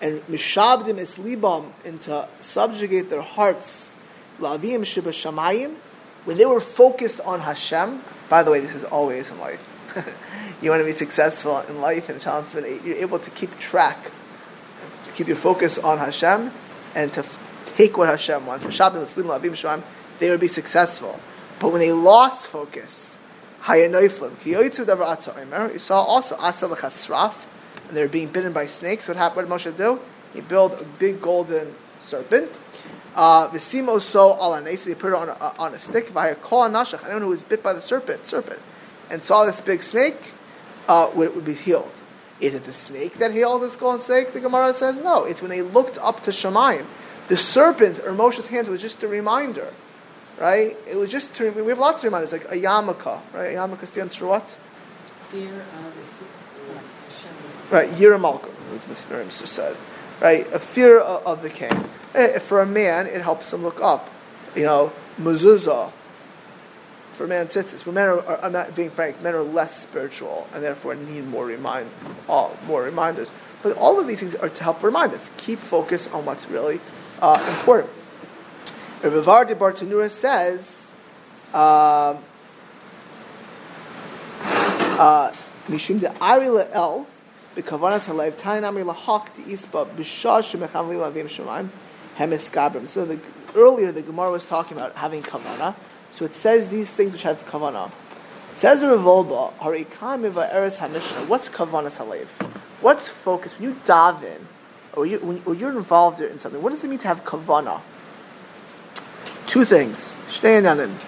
[0.00, 3.94] and mishabdim is libam and to subjugate their hearts
[4.40, 5.74] la'avim shiba shamayim
[6.24, 8.02] when they were focused on Hashem.
[8.28, 9.60] By the way, this is always in life.
[10.60, 12.52] you want to be successful in life and challenge
[12.84, 14.10] you're able to keep track,
[15.06, 16.52] to keep your focus on Hashem,
[16.94, 18.64] and to f- take what Hashem wants.
[20.18, 21.20] They would be successful.
[21.58, 23.18] But when they lost focus,
[23.68, 23.90] You
[25.78, 27.44] saw also asa l'chasraf
[27.88, 29.48] and they were being bitten by snakes, what happened?
[29.48, 30.00] What did Moshe do?
[30.34, 32.58] He built a big golden serpent.
[33.14, 36.10] Uh, the simo so ala They put it on a, on a stick.
[36.10, 37.04] Via kol nashach.
[37.04, 38.60] Anyone who was bit by the serpent, serpent,
[39.08, 40.32] and saw this big snake,
[40.88, 41.92] uh, would, would be healed.
[42.40, 44.32] Is it the snake that heals this golden snake?
[44.32, 45.24] The Gemara says no.
[45.24, 46.84] It's when they looked up to Shemayim.
[47.28, 49.72] The serpent or Moshe's hands was just a reminder,
[50.38, 50.76] right?
[50.86, 53.52] It was just to, we have lots of reminders like a yarmulke, right?
[53.52, 54.58] A yarmulke stands for what?
[55.30, 56.28] Fear of the king.
[57.70, 59.06] Right, Yira Malkum, as Ms.
[59.10, 59.76] Miriam said.
[60.20, 61.88] Right, a fear of, of the king.
[62.14, 64.08] Eh, for a man, it helps him look up.
[64.54, 65.90] You know, mezuzah.
[67.16, 67.82] For man, tzitzis.
[67.82, 71.46] But men are, I'm not being frank, men are less spiritual and therefore need more
[71.46, 71.88] remind,
[72.28, 73.30] uh, more reminders.
[73.62, 76.78] But all of these things are to help remind us, keep focus on what's really
[77.22, 77.90] uh, important.
[79.02, 80.92] Rav de Bartanura says,
[81.54, 82.22] um,
[84.98, 85.32] uh,
[85.68, 87.06] Mishum de Ari El,
[87.56, 91.70] b'kavanas halev tainami lahach isba b'shah shemechavli lavim shemaim
[92.18, 92.86] hemiskabrim.
[92.88, 93.18] So the,
[93.54, 95.74] earlier the Gemara was talking about having kavana.
[96.16, 97.92] So it says these things which have kavana.
[98.50, 100.78] Says the Revolba, Harikam Eres.
[101.28, 102.28] What's kavanas halev?
[102.80, 103.58] What's focus?
[103.58, 104.38] When you daven,
[104.94, 107.82] or, you, when, or you're involved in something, what does it mean to have kavana?
[109.46, 110.18] Two things.
[110.28, 110.98] Shnei.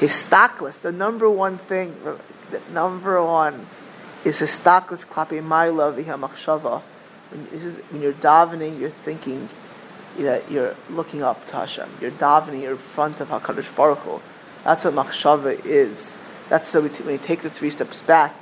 [0.00, 1.94] Histaklis, the number one thing,
[2.50, 3.68] the number one
[4.24, 6.82] is histaklis klape maila viha machshava.
[7.30, 9.48] When you're davening, you're thinking
[10.18, 11.88] that you're looking up to Hashem.
[12.00, 12.62] You're davening.
[12.62, 14.20] You're in front of Hakadosh Baruch Hu.
[14.64, 16.16] That's what machshava is.
[16.48, 18.34] That's so we t- take the three steps back,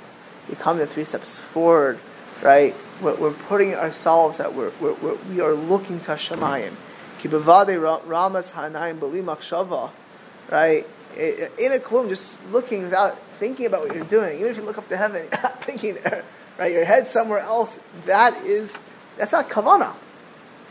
[0.49, 1.99] you come the three steps forward,
[2.41, 2.75] right?
[3.01, 6.73] We're, we're putting ourselves that we're, we're, we're, we are looking to Hashemayim.
[7.19, 9.91] Kibavade ramas hanayim beli machshava,
[10.49, 10.87] right?
[11.17, 14.39] In a klum, just looking without thinking about what you're doing.
[14.39, 16.23] Even if you look up to heaven, you're not thinking there,
[16.57, 16.71] right?
[16.71, 17.79] Your head somewhere else.
[18.05, 18.77] That is,
[19.17, 19.93] that's not kavana.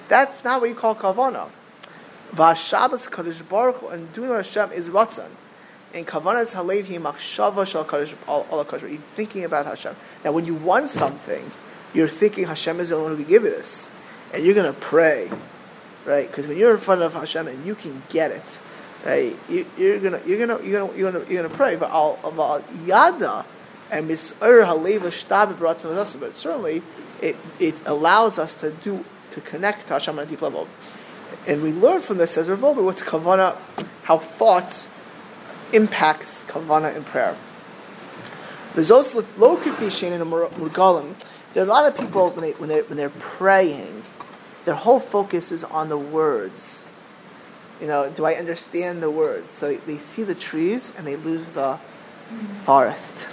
[0.08, 1.50] That's not what you call kavana.
[2.34, 5.30] Vashabas kadosh baruch and doing Hashem is ratzon.
[5.94, 8.90] In kavanas halev hi machshava shal kadosh al kadosh.
[8.90, 9.96] You're thinking about Hashem.
[10.24, 11.50] Now, when you want something,
[11.94, 13.90] you're thinking Hashem is the only one who can give you this,
[14.32, 15.30] and you're going to pray,
[16.04, 16.26] right?
[16.26, 18.58] Because when you're in front of Hashem and you can get it,
[19.04, 19.36] right?
[19.48, 21.76] You, are gonna you're gonna you're gonna you're gonna you're gonna pray.
[21.76, 23.44] But al yada
[23.90, 24.64] and misur
[25.10, 26.82] shtab But certainly,
[27.22, 30.68] it it allows us to do to connect to Hashem on a deep level.
[31.48, 33.56] And we learn from this, as Rav what's kavana,
[34.02, 34.86] how thought
[35.72, 37.36] impacts kavana in prayer.
[38.74, 41.14] There's also low kifishin and murgalim.
[41.54, 44.04] There are a lot of people when they when they when they're praying,
[44.66, 46.84] their whole focus is on the words.
[47.80, 49.54] You know, do I understand the words?
[49.54, 51.78] So they see the trees and they lose the
[52.64, 53.26] forest,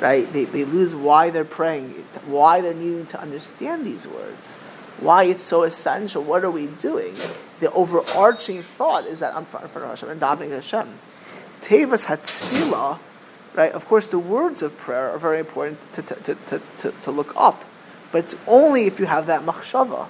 [0.00, 0.30] right?
[0.32, 1.92] They, they lose why they're praying,
[2.26, 4.46] why they're needing to understand these words
[4.98, 6.22] why it's so essential.
[6.22, 7.14] What are we doing?
[7.60, 10.98] The overarching thought is that I'm in front of Hashem and davening Hashem.
[11.62, 12.98] Tevas Hatzvila,
[13.54, 13.72] right?
[13.72, 17.32] Of course, the words of prayer are very important to, to, to, to, to look
[17.36, 17.64] up,
[18.12, 20.08] but it's only if you have that machshava,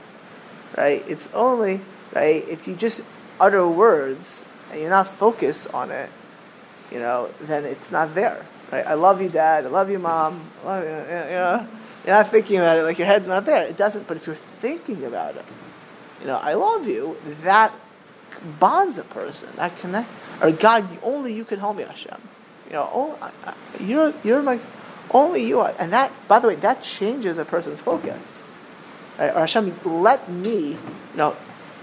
[0.77, 1.05] right?
[1.09, 1.81] It's only
[2.13, 3.03] right if you just
[3.39, 6.11] utter words and you're not focused on it,
[6.91, 8.87] you know, then it's not there, right?
[8.87, 9.67] I love you, Dad.
[9.67, 10.51] I love you, Mom.
[10.63, 11.69] I love you, you know.
[12.05, 13.67] You're not thinking about it, like your head's not there.
[13.67, 15.45] It doesn't, but if you're thinking about it,
[16.25, 17.71] you know, I love you, that
[18.59, 20.11] bonds a person, that connect.
[20.41, 22.17] Or God, only you can help me, Hashem.
[22.69, 24.59] You know, oh, only, I, you're, you're my,
[25.11, 25.75] only you are.
[25.79, 28.43] And that, by the way, that changes a person's focus.
[29.19, 29.29] Right?
[29.29, 30.79] Or Hashem, let me, you
[31.15, 31.37] know,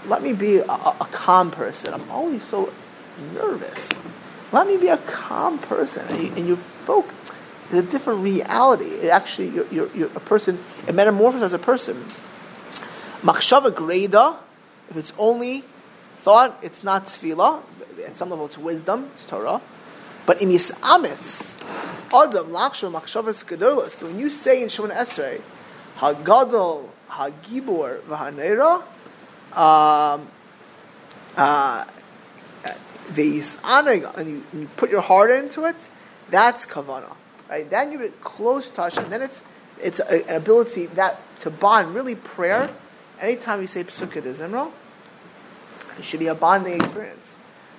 [0.07, 1.93] let me be a, a calm person.
[1.93, 2.73] I'm always so
[3.35, 3.91] nervous.
[4.51, 6.05] Let me be a calm person.
[6.07, 7.13] And you, and you focus
[7.71, 8.85] it's a different reality.
[8.85, 12.05] It actually, you're, you're, you're a person, it metamorphoses as a person.
[13.21, 14.37] Machshava greda,
[14.89, 15.63] if it's only
[16.17, 17.61] thought, it's not tefillah.
[18.05, 19.61] At some level, it's wisdom, it's Torah.
[20.25, 21.61] But in yisamitz,
[22.13, 24.01] adam lakshu machshavas gedolos.
[24.01, 25.41] When you say in Shemon Esrei,
[25.97, 28.83] hagadol, hagibor, v'hanera,
[29.57, 30.27] um,
[31.35, 31.85] uh,
[33.13, 35.89] the and you, you put your heart into it,
[36.29, 37.15] that's kavanah
[37.51, 37.69] right?
[37.69, 39.09] Then you get close to Hashem.
[39.09, 39.43] Then it's
[39.77, 42.73] it's a, an ability that to bond really prayer.
[43.21, 44.71] Anytime you say Pesukei de Zimra,
[45.97, 47.35] it should be a bonding experience.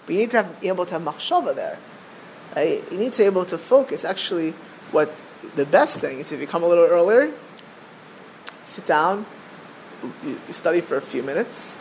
[0.06, 1.78] But you need to have, be able to have machshava there.
[2.54, 2.84] Right?
[2.92, 4.04] You need to be able to focus.
[4.04, 4.52] Actually,
[4.92, 5.12] what
[5.56, 7.32] the best thing is if you come a little earlier,
[8.64, 9.26] sit down,
[10.24, 11.76] you, study for a few minutes,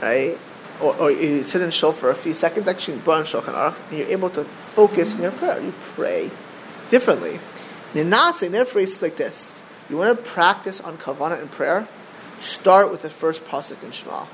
[0.00, 0.38] right?
[0.82, 2.68] Or, or you sit in shul for a few seconds.
[2.68, 5.60] Actually, you shulchan aruch, and you're able to focus in your prayer.
[5.60, 6.30] You pray
[6.90, 7.40] differently.
[7.94, 9.62] Ninase, their phrase is like this.
[9.88, 11.88] You want to practice on kavanah and prayer?
[12.40, 14.26] Start with the first pasuk in Shema.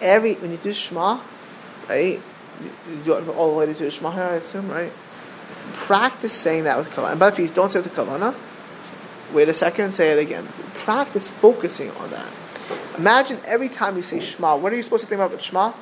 [0.00, 1.20] Every when you do Shema,
[1.88, 2.20] right?
[2.88, 4.92] You do all the way to do Shema here, I assume, right?
[5.74, 7.18] Practice saying that with kavanah.
[7.18, 8.34] But if you don't say the kavanah,
[9.32, 10.48] wait a second, say it again.
[10.74, 12.26] Practice focusing on that.
[12.98, 15.72] Imagine every time you say Shema, what are you supposed to think about with Shema?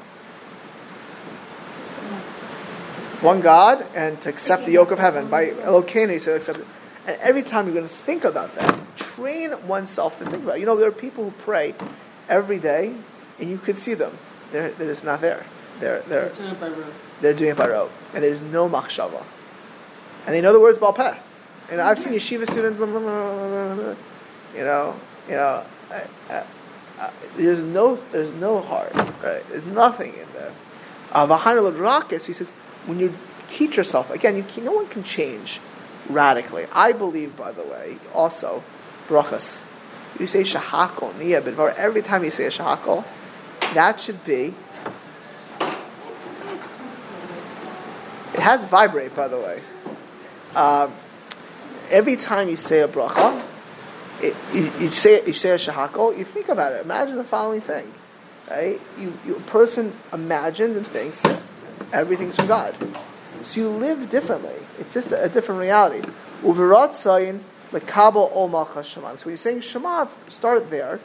[3.25, 5.29] one God and to accept the yoke of heaven.
[5.29, 6.67] By Elokeinu, to accept it.
[7.07, 10.61] And every time you're going to think about that, train oneself to think about it.
[10.61, 11.75] You know, there are people who pray
[12.29, 12.95] every day,
[13.39, 14.17] and you can see them.
[14.53, 15.45] They're, they're just not there.
[15.81, 16.95] They're, they're, doing it by rote.
[17.21, 17.91] They're doing it by rote.
[18.15, 19.25] And there's no machshava.
[20.27, 21.19] And they know the words Balpeh.
[21.71, 22.79] And I've seen yeshiva students,
[24.55, 24.97] you know,
[25.29, 26.45] you know, uh,
[26.99, 29.43] uh, there's no, there's no heart, right?
[29.49, 30.53] There's nothing in there.
[31.11, 32.51] Uh, Vahana he says,
[32.87, 33.15] when you
[33.49, 35.61] teach yourself, again, you can, no one can change
[36.09, 36.67] radically.
[36.73, 38.63] I believe, by the way, also,
[39.09, 39.67] brachas.
[40.19, 43.05] You say shahakol, niyah, but every time you say a shahakol,
[43.75, 44.55] that should be.
[48.35, 49.61] It has vibrate, by the way.
[50.55, 50.93] Um,
[51.91, 53.43] every time you say a bracha,
[54.21, 56.85] it, you, you, say you say a shahakol, you think about it.
[56.85, 57.93] Imagine the following thing,
[58.51, 58.81] right?
[58.99, 61.41] You, you a person imagines and thinks that
[61.93, 62.75] everything's from God.
[63.45, 64.55] So you live differently.
[64.79, 66.01] It's just a, a different reality.
[66.43, 68.49] lekabel ol
[68.83, 71.01] So when you're saying Shema, start there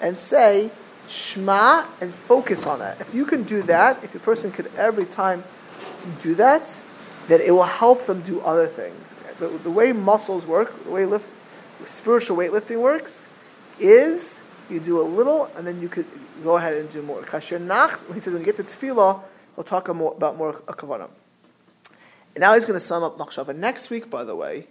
[0.00, 0.70] and say,
[1.08, 3.00] Shema and focus on that.
[3.00, 5.44] If you can do that, if a person could every time
[6.20, 6.80] do that,
[7.28, 9.00] then it will help them do other things.
[9.38, 11.28] The, the way muscles work, the way lift,
[11.86, 13.28] spiritual weightlifting works,
[13.78, 16.06] is you do a little and then you could
[16.42, 17.20] go ahead and do more.
[17.20, 19.22] When he says when you get to tefillah,
[19.56, 21.10] we'll talk about more kavanah.
[22.34, 23.54] And now he's going to sum up machshava.
[23.56, 24.66] Next week, by the way,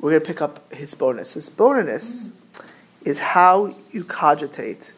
[0.00, 1.34] we're going to pick up his bonus.
[1.34, 2.30] His bonus
[3.04, 4.92] is how you cogitate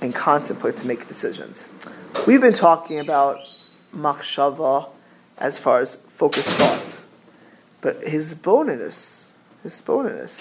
[0.00, 1.68] and contemplate to make decisions.
[2.26, 3.36] We've been talking about
[3.94, 4.88] machshava
[5.38, 7.04] as far as focused thoughts,
[7.80, 10.40] but his bonus, his bonus,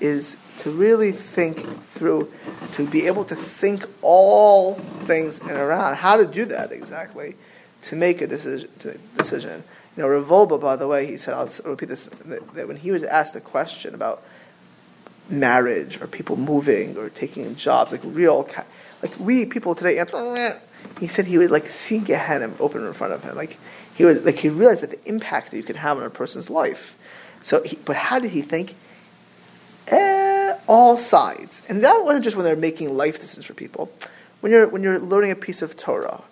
[0.00, 2.32] is to really think through,
[2.72, 7.36] to be able to think all things and around how to do that exactly,
[7.82, 8.68] to make a decision.
[8.80, 9.62] To decision.
[9.96, 12.06] You know, Rav Wolbe, by the way, he said, I'll repeat this,
[12.54, 14.22] that when he was asked a question about
[15.28, 18.48] marriage or people moving or taking jobs, like real,
[19.02, 20.60] like we people today answer,
[20.98, 23.36] he said he would like see Gehenna open in front of him.
[23.36, 23.58] Like
[23.94, 26.48] he would, like he realized that the impact that you could have on a person's
[26.48, 26.96] life.
[27.42, 28.74] So, he, but how did he think?
[29.88, 33.90] Eh, all sides, and that wasn't just when they're making life decisions for people.
[34.40, 36.22] When you're when you're learning a piece of Torah,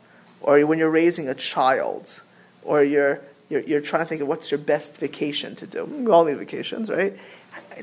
[0.41, 2.23] or when you're raising a child,
[2.63, 6.09] or you're you're, you're trying to think of what's your best vacation to do.
[6.11, 7.19] All need vacations, right?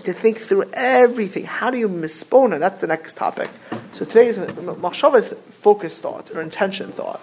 [0.06, 1.43] To think through everything.
[1.43, 2.60] How do you mispona?
[2.60, 3.49] That's the next topic.
[3.91, 7.21] So today's machshava is focused thought or intention thought,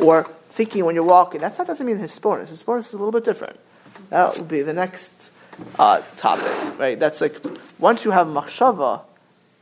[0.00, 1.40] or thinking when you're walking.
[1.40, 2.48] That, that doesn't mean hisponus.
[2.48, 3.58] Hisponus is a little bit different.
[4.10, 5.30] That would be the next
[5.78, 7.00] uh, topic, right?
[7.00, 7.40] That's like
[7.78, 9.02] once you have machshava,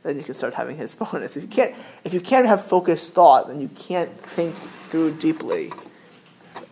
[0.03, 1.37] then you can start having hisponus.
[1.37, 5.71] If you can't, if you can't have focused thought, then you can't think through deeply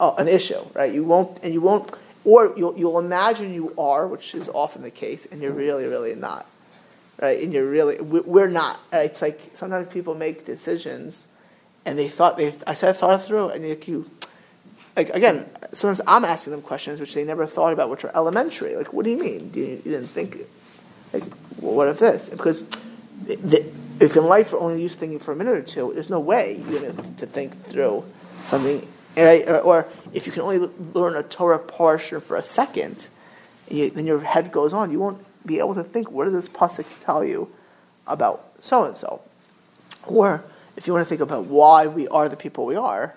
[0.04, 0.94] uh, an issue, right?
[0.94, 1.92] You won't, and you won't,
[2.26, 6.16] or you'll, you'll imagine you are, which is often the case, and you're really, really
[6.16, 6.46] not,
[7.22, 7.42] right?
[7.42, 8.80] And you're really, we're not.
[8.92, 11.28] It's like sometimes people make decisions,
[11.86, 14.10] and they thought they, I said thought through, and like you,
[14.96, 18.76] like again, sometimes I'm asking them questions which they never thought about, which are elementary.
[18.76, 19.50] Like, what do you mean?
[19.50, 20.38] Do you, you didn't think?
[21.14, 21.24] Like,
[21.60, 22.30] well, what if this?
[22.30, 22.66] Because
[23.26, 26.10] the, if in life you're only used to thinking for a minute or two, there's
[26.10, 28.04] no way you're going to think through
[28.44, 29.48] something Right?
[29.48, 30.60] Uh, or, or, if you can only
[30.94, 33.08] learn a Torah portion for a second,
[33.70, 34.92] you, then your head goes on.
[34.92, 37.52] You won't be able to think, what does this pasuk tell you
[38.08, 39.22] about so and so?
[40.06, 40.44] Or
[40.76, 43.14] if you want to think about why we are the people we are,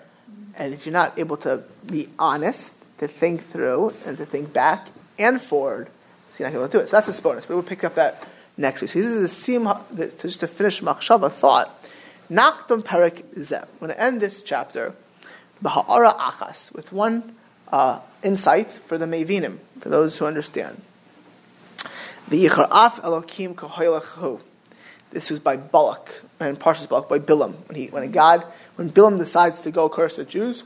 [0.55, 4.87] and if you're not able to be honest, to think through and to think back
[5.19, 5.89] and forward,
[6.31, 6.87] so you're not able to do it.
[6.87, 7.45] So that's a bonus.
[7.45, 8.23] But we'll pick up that
[8.57, 8.89] next week.
[8.89, 11.69] So this is a sim, just to finish machshava thought.
[12.29, 13.61] Nachdom perik zeh.
[13.61, 14.93] I'm going to end this chapter
[15.61, 17.35] Baha'ara achas, with one
[17.71, 20.81] uh, insight for the Mevinim, for those who understand.
[22.27, 24.41] The Yicharaf Elokim Kahoylachu.
[25.11, 27.55] This was by Balak, and Parshas Balak, by Bilam.
[27.67, 30.63] When, he, when God, when Bilam decides to go curse the Jews,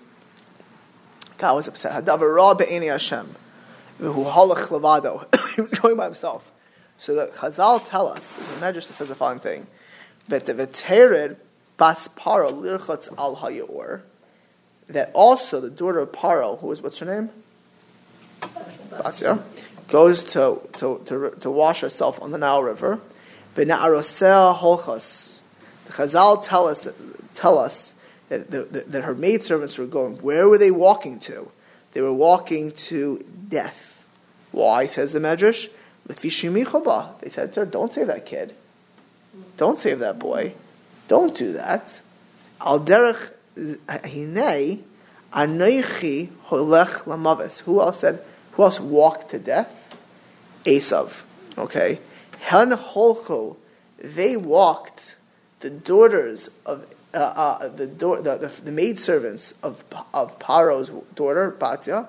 [1.37, 2.05] God was upset.
[2.05, 3.35] Hadavar Hashem.
[3.99, 5.27] Levado.
[5.55, 6.49] He was going by himself.
[6.97, 9.67] So the Chazal tell us, the Medrash says the following thing,
[10.27, 11.37] that the Vetered
[11.77, 14.01] Bas Paro Lirchotz Al Hayor,
[14.93, 17.29] that also the daughter of Paro, who is what's her name?
[18.91, 19.41] Batia,
[19.87, 22.99] goes to, to, to, to wash herself on the Nile River.
[23.55, 25.41] Holchos.
[25.85, 27.93] The Chazal tell us that, tell us
[28.29, 30.17] that, that, that her maidservants were going.
[30.17, 31.51] Where were they walking to?
[31.93, 34.03] They were walking to death.
[34.51, 35.69] Why, says the Medrash?
[36.07, 38.55] They said to her, Don't save that kid.
[39.57, 40.53] Don't save that boy.
[41.07, 42.01] Don't do that.
[42.59, 44.81] Al derech Hinei
[45.33, 47.61] Holech.
[47.61, 48.23] Who else said?
[48.53, 49.97] Who else walked to death?
[50.65, 51.23] Esav.
[51.57, 51.99] Okay.
[52.39, 53.57] Hen Holcho.
[53.97, 55.15] They walked.
[55.59, 59.83] The daughters of uh, uh, the, do- the, the, the maid servants of
[60.13, 62.07] of Paro's daughter Batya,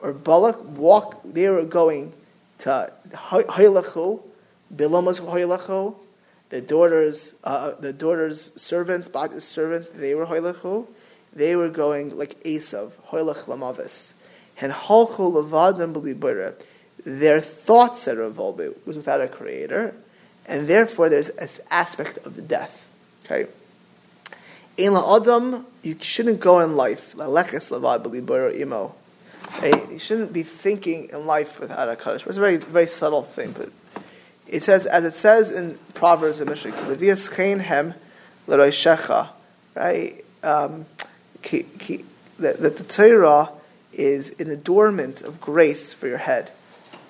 [0.00, 1.34] or Balak walked.
[1.34, 2.12] They were going
[2.60, 4.22] to Hoylachu.
[4.74, 5.94] Bilam was Hoylachu
[6.50, 10.86] the daughters, uh, the daughters' servants, Bat's servants, they were hoylechu.
[11.34, 14.14] They were going like Esav, hoylech lamavis,
[14.60, 16.54] and halchu levadim b'libura.
[17.04, 19.94] Their thoughts said Rav Wolbe was without a creator,
[20.46, 22.90] and therefore there's an aspect of death.
[23.24, 23.46] Okay.
[24.78, 27.14] In Adam, you shouldn't go in life.
[27.14, 28.94] Laleches levad b'libura imo.
[29.90, 32.26] You shouldn't be thinking in life without a kaddish.
[32.26, 33.70] It's a very, very subtle thing, but
[34.48, 37.94] it says, as it says in Proverbs and Mishnah, "Levias chen hem
[38.46, 39.28] l'roishecha,"
[39.74, 40.24] right?
[40.42, 40.86] Um,
[41.42, 43.50] that, that the Torah
[43.92, 46.50] is an adornment of grace for your head,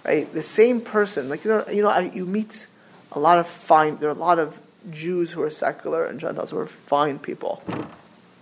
[0.05, 0.33] right?
[0.33, 2.67] The same person, like you know, you know, you meet
[3.13, 3.99] a lot of fine.
[3.99, 4.59] There are a lot of
[4.91, 7.63] Jews who are secular and Gentiles who are fine people.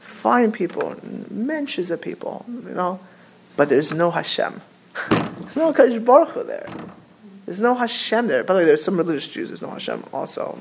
[0.00, 0.96] Fine people,
[1.30, 3.00] mentions of people, you know,
[3.56, 4.60] but there's no Hashem.
[5.10, 6.66] there's no Kadosh Baruch Hu there.
[7.46, 8.42] There's no Hashem there.
[8.42, 9.48] By the way, there's some religious Jews.
[9.48, 10.58] There's no Hashem also.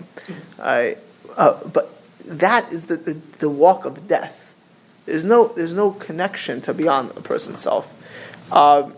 [0.60, 0.98] I,
[1.36, 1.92] uh, but
[2.26, 4.40] that is the, the, the, walk of death.
[5.06, 7.92] There's no there's no connection to beyond a person's self.
[8.52, 8.96] Um,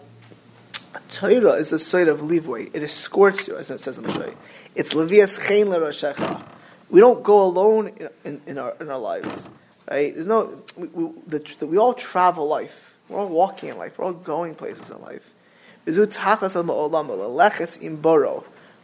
[1.10, 2.70] Torah is a sort of livway.
[2.74, 4.34] It escorts you, as it says in the Shai.
[4.76, 6.46] It's levias chen l'rashecha.
[6.90, 9.48] We don't go alone in, in, in, our in our lives,
[9.90, 10.14] right?
[10.14, 12.94] There's no we, we, the, we all travel life.
[13.08, 13.98] We're all walking in life.
[13.98, 15.34] We're all going places in life.
[15.88, 15.94] We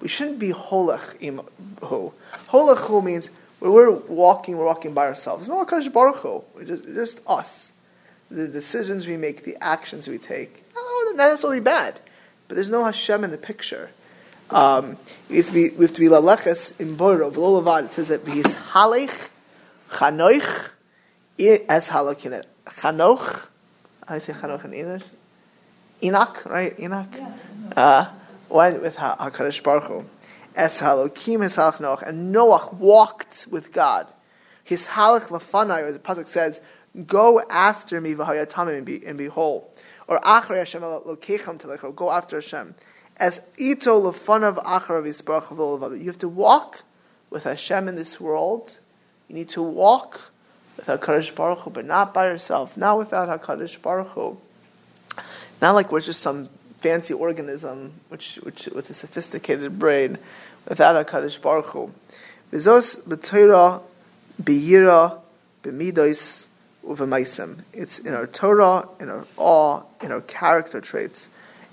[0.07, 2.13] shouldn't be holach imhu.
[2.47, 3.29] Holach means
[3.59, 5.41] when we're walking, we're walking by ourselves.
[5.41, 6.43] It's not Kadosh Baruch Hu.
[6.65, 7.73] Just, just us.
[8.31, 11.99] The decisions we make, the actions we take, not necessarily bad,
[12.47, 13.91] but there's no Hashem in the picture.
[14.49, 14.97] Um,
[15.29, 17.31] we have to be, we laleches in boro.
[17.31, 19.29] V'lo it says that he's halech,
[19.89, 20.71] chanoich,
[21.37, 22.47] in it.
[22.65, 23.47] Chanoch,
[24.07, 25.03] how do you say chanoch in English?
[26.03, 26.77] Enoch, right?
[26.79, 27.07] Enoch.
[27.15, 27.33] Yeah.
[27.75, 28.09] Uh,
[28.49, 30.05] went with Hakadosh Baruch Hu.
[30.55, 34.07] Es halokim his halach and Noach walked with God.
[34.63, 36.61] His halach lafanai, as the pasuk says,
[37.07, 39.73] "Go after me, v'hayatamim, and be and be whole."
[40.07, 42.75] Or achrei Hashem lokecham telecho, go after Hashem.
[43.17, 46.83] As ito lafanav acharav yisbarach You have to walk
[47.29, 48.79] with Hashem in this world.
[49.27, 50.31] You need to walk
[50.77, 54.37] with Hakadosh Baruch Hu, but not by yourself, not without Hakadosh Baruch Hu.
[55.63, 56.49] Not like we're just some
[56.79, 60.17] fancy organism which, which with a sophisticated brain
[60.67, 61.89] without a Kadosh Baruch.
[67.71, 71.29] It's in our Torah, in our awe, in our character traits,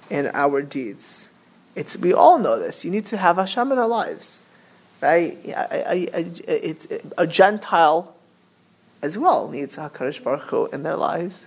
[0.09, 1.29] in our deeds.
[1.75, 2.85] It's we all know this.
[2.85, 4.39] You need to have Hashem in our lives,
[5.01, 5.37] right?
[5.47, 8.15] A, a, a, a Gentile
[9.03, 11.45] as well needs Hakadosh Baruch Hu in their lives.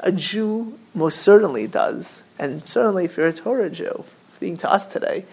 [0.00, 2.22] A Jew most certainly does.
[2.38, 4.04] And certainly, if you're a Torah Jew,
[4.40, 5.24] being to us today,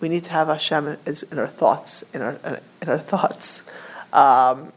[0.00, 3.62] we need to have Hashem in our thoughts, in our, in our thoughts.
[4.12, 4.72] Um,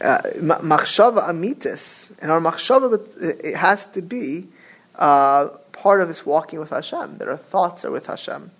[0.00, 4.46] uh, machshava amitis, and our machshava, it has to be
[4.96, 7.18] uh, part of this walking with Hashem.
[7.18, 8.50] That our thoughts are with Hashem.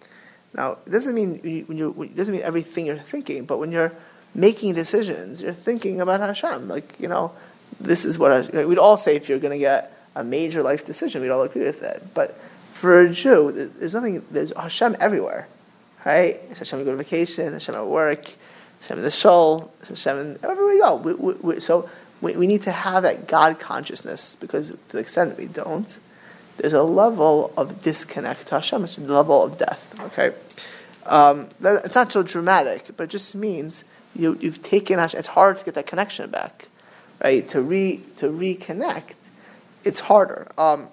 [0.55, 3.92] Now, it doesn't mean when you it doesn't mean everything you're thinking, but when you're
[4.34, 6.68] making decisions, you're thinking about Hashem.
[6.68, 7.32] Like you know,
[7.81, 10.85] this is what I, we'd all say if you're going to get a major life
[10.85, 12.14] decision, we'd all agree with that.
[12.14, 12.39] But
[12.73, 15.47] for a Jew, there's nothing, there's Hashem everywhere,
[16.05, 16.41] right?
[16.51, 18.27] It's Hashem go to vacation, Hashem at work,
[18.81, 20.97] Hashem in the soul, Hashem in, everywhere you go.
[20.97, 21.89] We, we, we, so
[22.21, 25.99] we, we need to have that God consciousness because to the extent we don't,
[26.59, 28.85] there's a level of disconnect to Hashem.
[28.85, 29.95] It's the level of death.
[30.01, 30.35] Okay,
[31.05, 35.19] um, that, it's not so dramatic, but it just means you, you've taken Hashem.
[35.19, 36.69] It's hard to get that connection back,
[37.23, 37.47] right?
[37.49, 39.14] To re to reconnect
[39.87, 40.49] it's harder.
[40.59, 40.89] Um,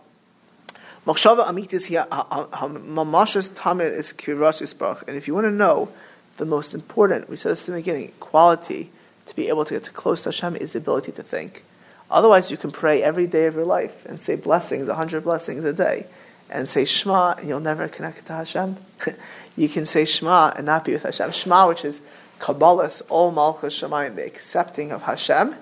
[1.06, 2.06] Machshava amit is here.
[2.10, 5.04] Mamashas tamid is kiras isbach.
[5.08, 5.90] And if you want to know
[6.38, 8.92] the most important, we said this in the beginning, quality
[9.26, 11.64] to be able to get to close to Hashem is the ability to think.
[12.10, 15.74] Otherwise, you can pray every day of your life and say blessings, hundred blessings a
[15.74, 16.06] day,
[16.50, 18.78] and say Shema, and you'll never connect to Hashem.
[19.56, 21.32] you can say Shema and not be with Hashem.
[21.32, 22.02] Shema, which is
[22.40, 25.56] Kabbalas ol Malchus Shemayim, the accepting of Hashem,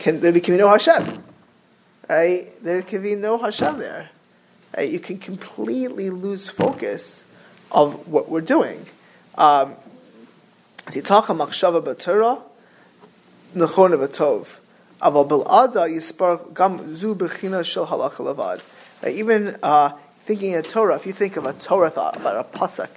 [0.00, 1.22] can there become no Hashem
[2.10, 2.62] right?
[2.62, 4.10] There can be no Hashem there.
[4.76, 4.90] Right?
[4.90, 7.24] You can completely lose focus
[7.70, 8.86] of what we're doing.
[9.36, 9.76] Um,
[10.86, 12.42] Titach machshava b'Torah,
[13.54, 14.58] nechon b'tov.
[15.00, 19.08] Aval bil'ada yispar gam zu b'china shel halacha levad.
[19.08, 22.88] Even uh, thinking of Torah, if you think of a Torah thought about a pasuk,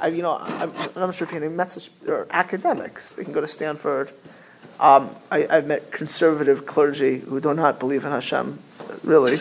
[0.00, 3.12] I, you know, I'm, I'm not sure if you have any message or academics.
[3.12, 4.12] They can go to Stanford
[4.80, 8.58] um, I, have met conservative clergy who do not believe in Hashem,
[9.04, 9.38] really,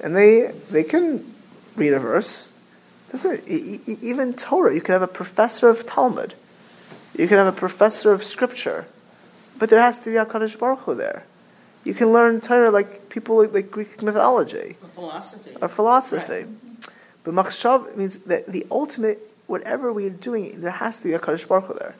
[0.00, 1.34] and they they can
[1.76, 2.48] read a verse.
[3.10, 4.74] Doesn't even Torah?
[4.74, 6.34] You can have a professor of Talmud,
[7.16, 8.86] you can have a professor of Scripture,
[9.58, 11.24] but there has to be a Kadosh Baruch Hu there.
[11.84, 16.32] You can learn Torah like people like, like Greek mythology, or philosophy, or philosophy.
[16.32, 16.48] Right.
[17.24, 21.18] But machshav means that the ultimate, whatever we are doing, there has to be a
[21.18, 21.94] Kadosh Baruch Hu there.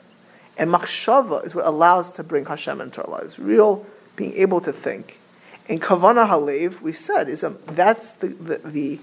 [0.57, 3.39] And machshava is what allows to bring Hashem into our lives.
[3.39, 3.85] Real
[4.15, 5.19] being able to think.
[5.67, 8.99] And kavana halev, we said, is a, that's the, the, the,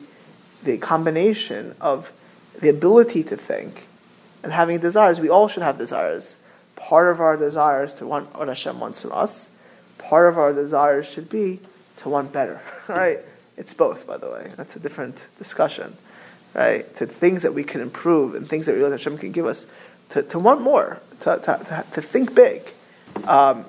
[0.62, 2.12] the combination of
[2.60, 3.88] the ability to think
[4.42, 5.20] and having desires.
[5.20, 6.36] We all should have desires.
[6.76, 9.50] Part of our desires to want what Hashem wants from us.
[9.98, 11.60] Part of our desires should be
[11.96, 12.60] to want better.
[12.88, 13.20] Right?
[13.56, 14.50] It's both, by the way.
[14.56, 15.96] That's a different discussion.
[16.54, 16.92] Right?
[16.96, 19.66] To things that we can improve and things that we Hashem can give us
[20.10, 22.62] to, to want more, to, to, to think big.
[23.24, 23.64] Um,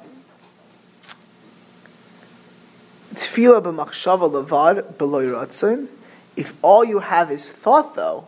[3.13, 5.87] b'machshava.
[6.35, 8.27] If all you have is thought, though,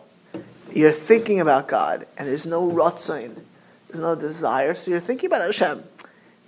[0.72, 3.42] you're thinking about God, and there's no ratzon,
[3.88, 5.84] there's no desire, so you're thinking about Hashem.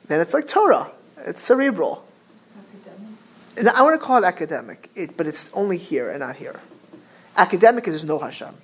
[0.08, 0.92] Then it's like Torah.
[1.18, 2.04] It's cerebral.
[3.56, 6.60] And I want to call it academic, it, but it's only here and not here.
[7.36, 8.54] Academic is there's no Hashem.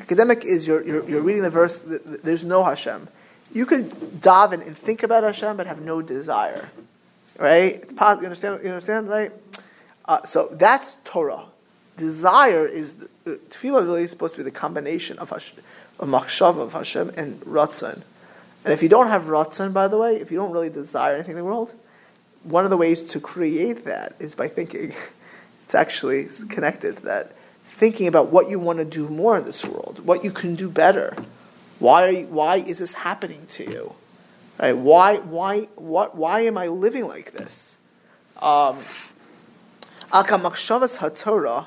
[0.00, 3.08] Academic is you're, you're, you're reading the verse, there's no Hashem.
[3.52, 3.90] You could
[4.20, 6.70] daven and think about Hashem, but have no desire.
[7.38, 7.74] Right?
[7.74, 8.22] It's possible.
[8.22, 8.60] You understand?
[8.62, 9.32] You understand, right?
[10.04, 11.44] Uh, so that's Torah.
[11.98, 12.94] Desire is
[13.26, 15.58] tefillah really is supposed to be the combination of Hashem,
[15.98, 18.02] of of Hashem and ratzon.
[18.64, 21.32] And if you don't have ratzon, by the way, if you don't really desire anything
[21.32, 21.74] in the world,
[22.44, 24.94] one of the ways to create that is by thinking.
[25.64, 27.32] It's actually connected to that.
[27.82, 30.70] Thinking about what you want to do more in this world, what you can do
[30.70, 31.16] better.
[31.80, 33.94] Why, you, why is this happening to you?
[34.56, 34.76] Right?
[34.76, 37.76] Why, why, what, why am I living like this?
[38.40, 38.78] Um,
[40.12, 41.66] and even machshavas haTorah,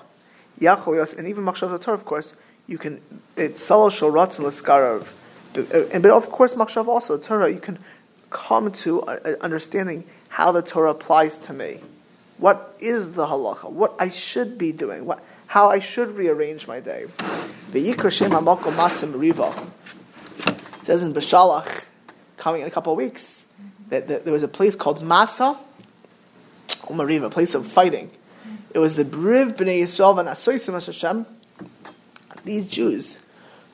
[1.94, 2.34] of course,
[2.66, 3.02] you can.
[3.36, 5.06] It's salal shel ratzon
[5.58, 7.52] uh, but of course, machshav also Torah.
[7.52, 7.78] You can
[8.30, 11.82] come to uh, uh, understanding how the Torah applies to me.
[12.38, 13.70] What is the halacha?
[13.70, 15.06] What I should be doing?
[15.06, 17.06] What, how I should rearrange my day.
[17.74, 18.14] It
[20.84, 21.86] says in Beshalach,
[22.38, 23.46] coming in a couple of weeks,
[23.90, 25.58] that, that there was a place called Masa,
[26.68, 28.12] Umariva, a place of fighting.
[28.74, 31.26] It was the Briv B'nai Yisrael and Hashem,
[32.44, 33.20] these Jews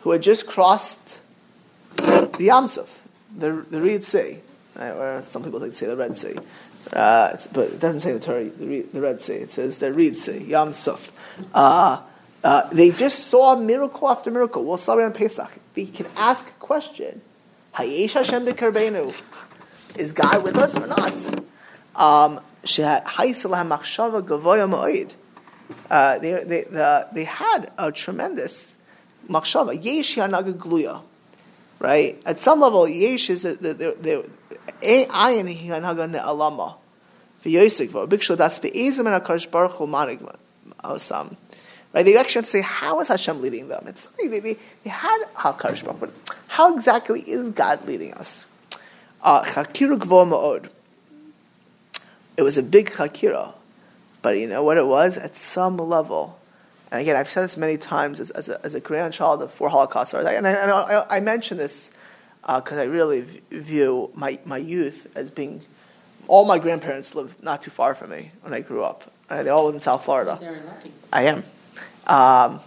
[0.01, 1.19] who had just crossed
[1.95, 2.97] the Yamsuf,
[3.36, 4.39] the, the Red Sea,
[4.76, 6.36] right, or some people like to say the Red Sea.
[6.93, 9.36] Uh, but it doesn't say the Torah, the, the, Red Sea.
[9.36, 11.11] It says the Red Sea, Yam Suf.
[11.53, 12.01] Uh,
[12.43, 14.63] uh, they just saw miracle after miracle.
[14.65, 15.51] We'll celebrate on Pesach.
[15.75, 17.21] We can ask a question:
[17.75, 19.13] Hayesh Hashem b'Karbenu?
[19.97, 21.13] Is God with us or not?
[21.95, 22.41] Um,
[25.89, 28.75] uh, they, they, the, they had a tremendous
[29.29, 29.84] machshava.
[29.84, 31.01] Yesh gluya.
[31.82, 32.21] Right?
[32.27, 34.29] At some level, yesh is the, the, the,
[34.84, 36.75] ayin hanaga ne'alama.
[37.43, 40.19] V'yosik Big shul das be'ezim and HaKadosh Baruch Hu manig
[40.84, 41.36] osam.
[41.91, 42.05] Right?
[42.05, 43.86] They actually have to say, how is Hashem leading them?
[43.88, 44.39] It's they, they,
[44.84, 46.36] they had HaKadosh Baruch Hu.
[46.49, 48.45] How exactly is God leading us?
[49.23, 50.69] Uh, Chakiru gvo ma'od.
[52.38, 53.53] It was a big chakira,
[54.21, 55.17] but you know what it was?
[55.17, 56.39] At some level,
[56.91, 59.69] and again, I've said this many times as, as, a, as a grandchild of four
[59.69, 61.89] Holocaust and I, and I, I mention this
[62.41, 65.61] because uh, I really view my, my youth as being.
[66.27, 69.11] All my grandparents lived not too far from me when I grew up.
[69.29, 70.37] Uh, they all live in South Florida.
[70.39, 70.91] Very lucky.
[71.11, 71.43] I am.
[72.05, 72.59] Um,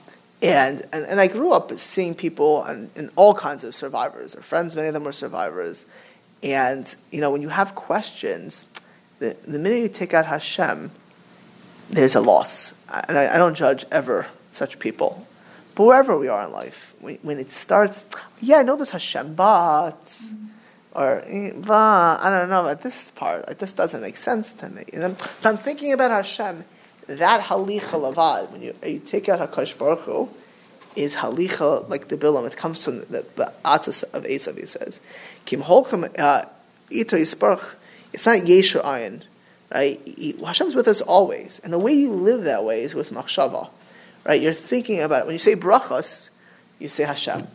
[0.42, 4.34] and, and, and I grew up seeing people and, and all kinds of survivors.
[4.34, 5.86] Our friends, many of them were survivors.
[6.42, 8.66] And, you know, when you have questions,
[9.18, 10.90] the, the minute you take out Hashem,
[11.90, 12.74] there's a loss.
[12.88, 15.26] And I, I don't judge ever such people.
[15.74, 18.06] But wherever we are in life, when, when it starts,
[18.40, 20.46] yeah, I know there's Hashem, but, mm-hmm.
[20.92, 21.72] or, eh, but,
[22.22, 23.48] I don't know about this part.
[23.48, 24.84] Like, this doesn't make sense to me.
[24.92, 26.64] And I'm, I'm thinking about Hashem.
[27.06, 30.30] That halicha lavad, when you, eh, you take out Hakadosh Baruch Hu,
[30.96, 32.46] is halicha like the bilam.
[32.46, 34.58] It comes from the, the atas of Esav.
[34.58, 35.00] He says,
[35.44, 36.44] "Kim holchem uh,
[36.90, 37.74] ito yisparch."
[38.12, 39.22] It's not yesher ayin,
[39.72, 40.00] right?
[40.44, 43.68] Hashem's with us always, and the way you live that way is with machshava
[44.24, 44.40] right?
[44.40, 45.26] You're thinking about it.
[45.26, 46.30] When you say brachos,
[46.78, 47.46] you say Hashem.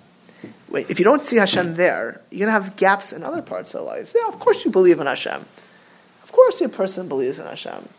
[0.72, 3.86] If you don't see Hashem there, you're going to have gaps in other parts of
[3.86, 4.14] life.
[4.16, 5.46] Yeah, of course you believe in Hashem.
[6.24, 7.90] Of course a person believes in Hashem.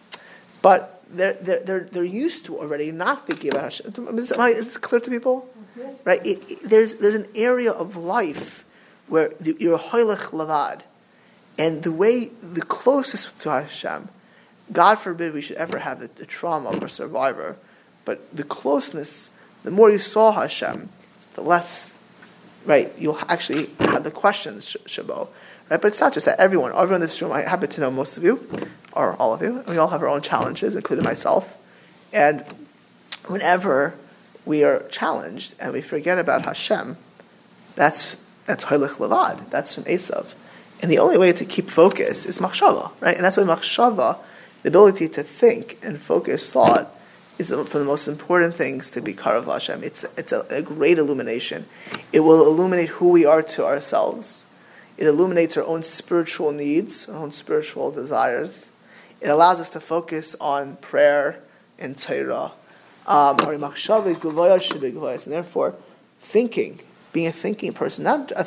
[0.63, 4.19] But they're, they're, they're, they're used to already not thinking about Hashem.
[4.19, 5.49] Is, this clear to people?
[5.77, 6.01] Yes.
[6.05, 6.25] Right?
[6.25, 8.65] It, it, there's, there's an area of life
[9.09, 10.81] where the, you're hoylech lavad.
[11.61, 14.09] And the way, the closest to Hashem,
[14.73, 17.57] God forbid we should ever have the, the trauma of a survivor
[18.07, 19.31] but the closeness,
[19.63, 20.89] the more you saw Hashem,
[21.35, 21.95] the less,
[22.65, 25.29] right, you'll actually have the questions, Shabo.
[25.69, 25.81] Right?
[25.81, 26.41] But it's not just that.
[26.41, 28.45] Everyone, everyone in this room, I happen to know most of you,
[28.93, 31.57] or all of you, we all have our own challenges, including myself.
[32.13, 32.43] And
[33.27, 33.95] whenever
[34.45, 36.97] we are challenged and we forget about Hashem,
[37.77, 39.51] that's that's Holich Levad.
[39.51, 40.33] That's from Esav.
[40.81, 43.15] And the only way to keep focus is machshava, right?
[43.15, 44.19] And that's why machshava,
[44.63, 46.95] the ability to think and focus thought,
[47.39, 49.83] is for the most important things to be Karav Hashem.
[49.83, 51.67] It's, it's a, a, great illumination.
[52.13, 54.45] It will illuminate who we are to ourselves.
[54.99, 58.71] It illuminates our own spiritual needs, our own spiritual desires.
[59.23, 61.41] It allows us to focus on prayer
[61.79, 62.53] and Torah.
[63.07, 63.63] Um, and
[65.33, 65.75] therefore,
[66.21, 66.81] thinking
[67.13, 68.05] being a thinking person.
[68.05, 68.47] Not a,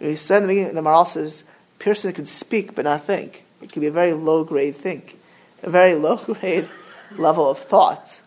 [0.00, 1.44] you said in the beginning, the Maharal says,
[1.78, 3.44] person can speak but not think.
[3.60, 5.18] It can be a very low grade think,
[5.62, 6.68] a very low grade
[7.16, 8.20] level of thought.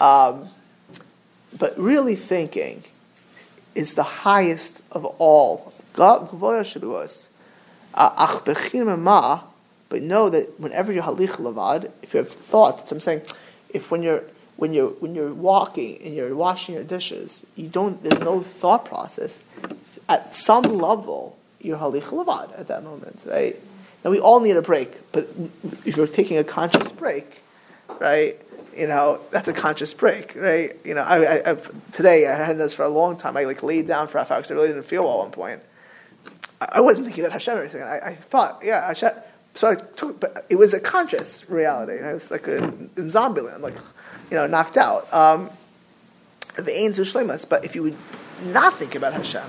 [0.00, 0.48] Um,
[1.58, 2.84] but really thinking
[3.74, 5.72] is the highest of all.
[5.94, 6.28] But
[10.02, 13.22] know that whenever you're halich lavad, if you have thoughts, I'm saying,
[13.68, 14.24] if when you're
[14.56, 18.02] when you're when you're walking and you're washing your dishes, you don't.
[18.02, 19.40] There's no thought process.
[20.08, 23.58] At some level, you're halich lavad at that moment, right?
[24.04, 25.28] Now we all need a break, but
[25.84, 27.42] if you're taking a conscious break,
[28.00, 28.38] right?
[28.76, 30.76] You know that's a conscious break, right?
[30.84, 31.56] You know, I, I, I
[31.92, 33.36] today I had this for a long time.
[33.36, 35.30] I like laid down for half hour because I really didn't feel well at one
[35.30, 35.60] point.
[36.60, 37.82] I, I wasn't thinking about Hashem or anything.
[37.82, 39.12] I, I thought, yeah, Hashem.
[39.54, 42.02] So I took, but it was a conscious reality.
[42.02, 43.76] I was like a, in Zombieland, like
[44.30, 45.12] you know, knocked out.
[45.12, 45.50] Um,
[46.56, 46.98] the ain's
[47.44, 47.96] but if you would
[48.44, 49.44] not think about Hashem,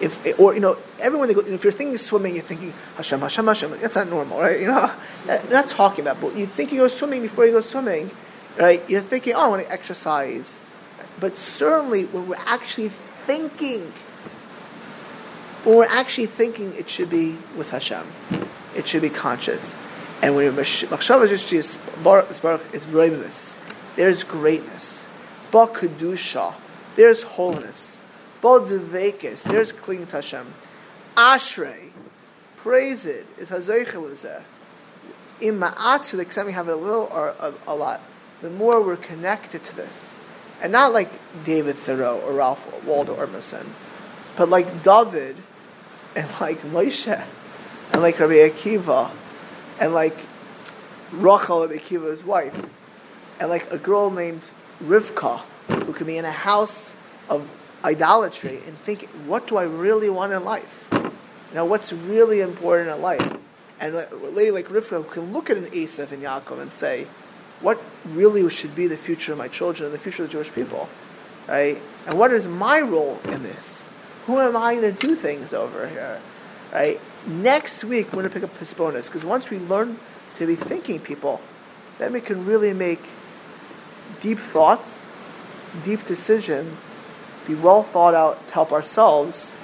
[0.00, 3.46] if or you know everyone they go, if you're thinking swimming, you're thinking Hashem, Hashem,
[3.46, 3.80] Hashem.
[3.80, 4.60] That's not normal, right?
[4.62, 4.94] You know,
[5.26, 6.20] they're not talking about.
[6.20, 8.10] But you think you go swimming before you go swimming,
[8.58, 8.82] right?
[8.88, 10.60] You're thinking, oh, I want to exercise.
[11.20, 12.90] But certainly, when we're actually
[13.26, 13.92] thinking,
[15.64, 18.06] when we're actually thinking, it should be with Hashem.
[18.74, 19.76] It should be conscious.
[20.22, 22.30] And when machshava is baruch
[22.74, 23.56] is
[23.96, 25.04] there's greatness.
[25.50, 26.54] Ba kedusha,
[26.96, 28.00] there's holiness.
[28.42, 30.52] Ba devekis, there's clinging to Hashem.
[31.16, 31.90] Ashrei,
[32.56, 34.42] praise it, is hazoichel.
[35.40, 38.00] In ma'at, the extent we have it a little or a, a, lot,
[38.40, 40.16] the more we're connected to this.
[40.60, 41.10] And not like
[41.44, 43.74] David Thoreau or Ralph Waldo Emerson,
[44.36, 45.36] but like David
[46.16, 47.24] and like Moshe
[47.92, 49.12] and like Rabbi Akiva
[49.78, 50.16] and like
[51.12, 52.64] Rachel, Akiva's wife
[53.38, 54.50] and like a girl named
[54.82, 55.42] Rivka,
[55.84, 56.96] who can be in a house
[57.28, 57.50] of
[57.84, 60.88] idolatry and think, what do I really want in life?
[60.92, 63.36] You know, what's really important in life?
[63.80, 67.06] And a lady like Rivka can look at an Esav and Yaakov and say,
[67.60, 70.52] what really should be the future of my children and the future of the Jewish
[70.52, 70.88] people?
[71.48, 71.80] Right?
[72.06, 73.88] And what is my role in this?
[74.26, 76.20] Who am I going to do things over here?
[76.72, 77.00] Right?
[77.26, 79.98] Next week, we're going to pick up hisponus, because once we learn
[80.36, 81.40] to be thinking people,
[81.98, 83.00] then we can really make
[84.20, 84.98] deep thoughts,
[85.84, 86.91] deep decisions,
[87.46, 89.54] be well thought out to help ourselves,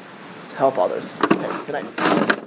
[0.49, 1.15] to help others.
[1.23, 2.38] Okay, good night.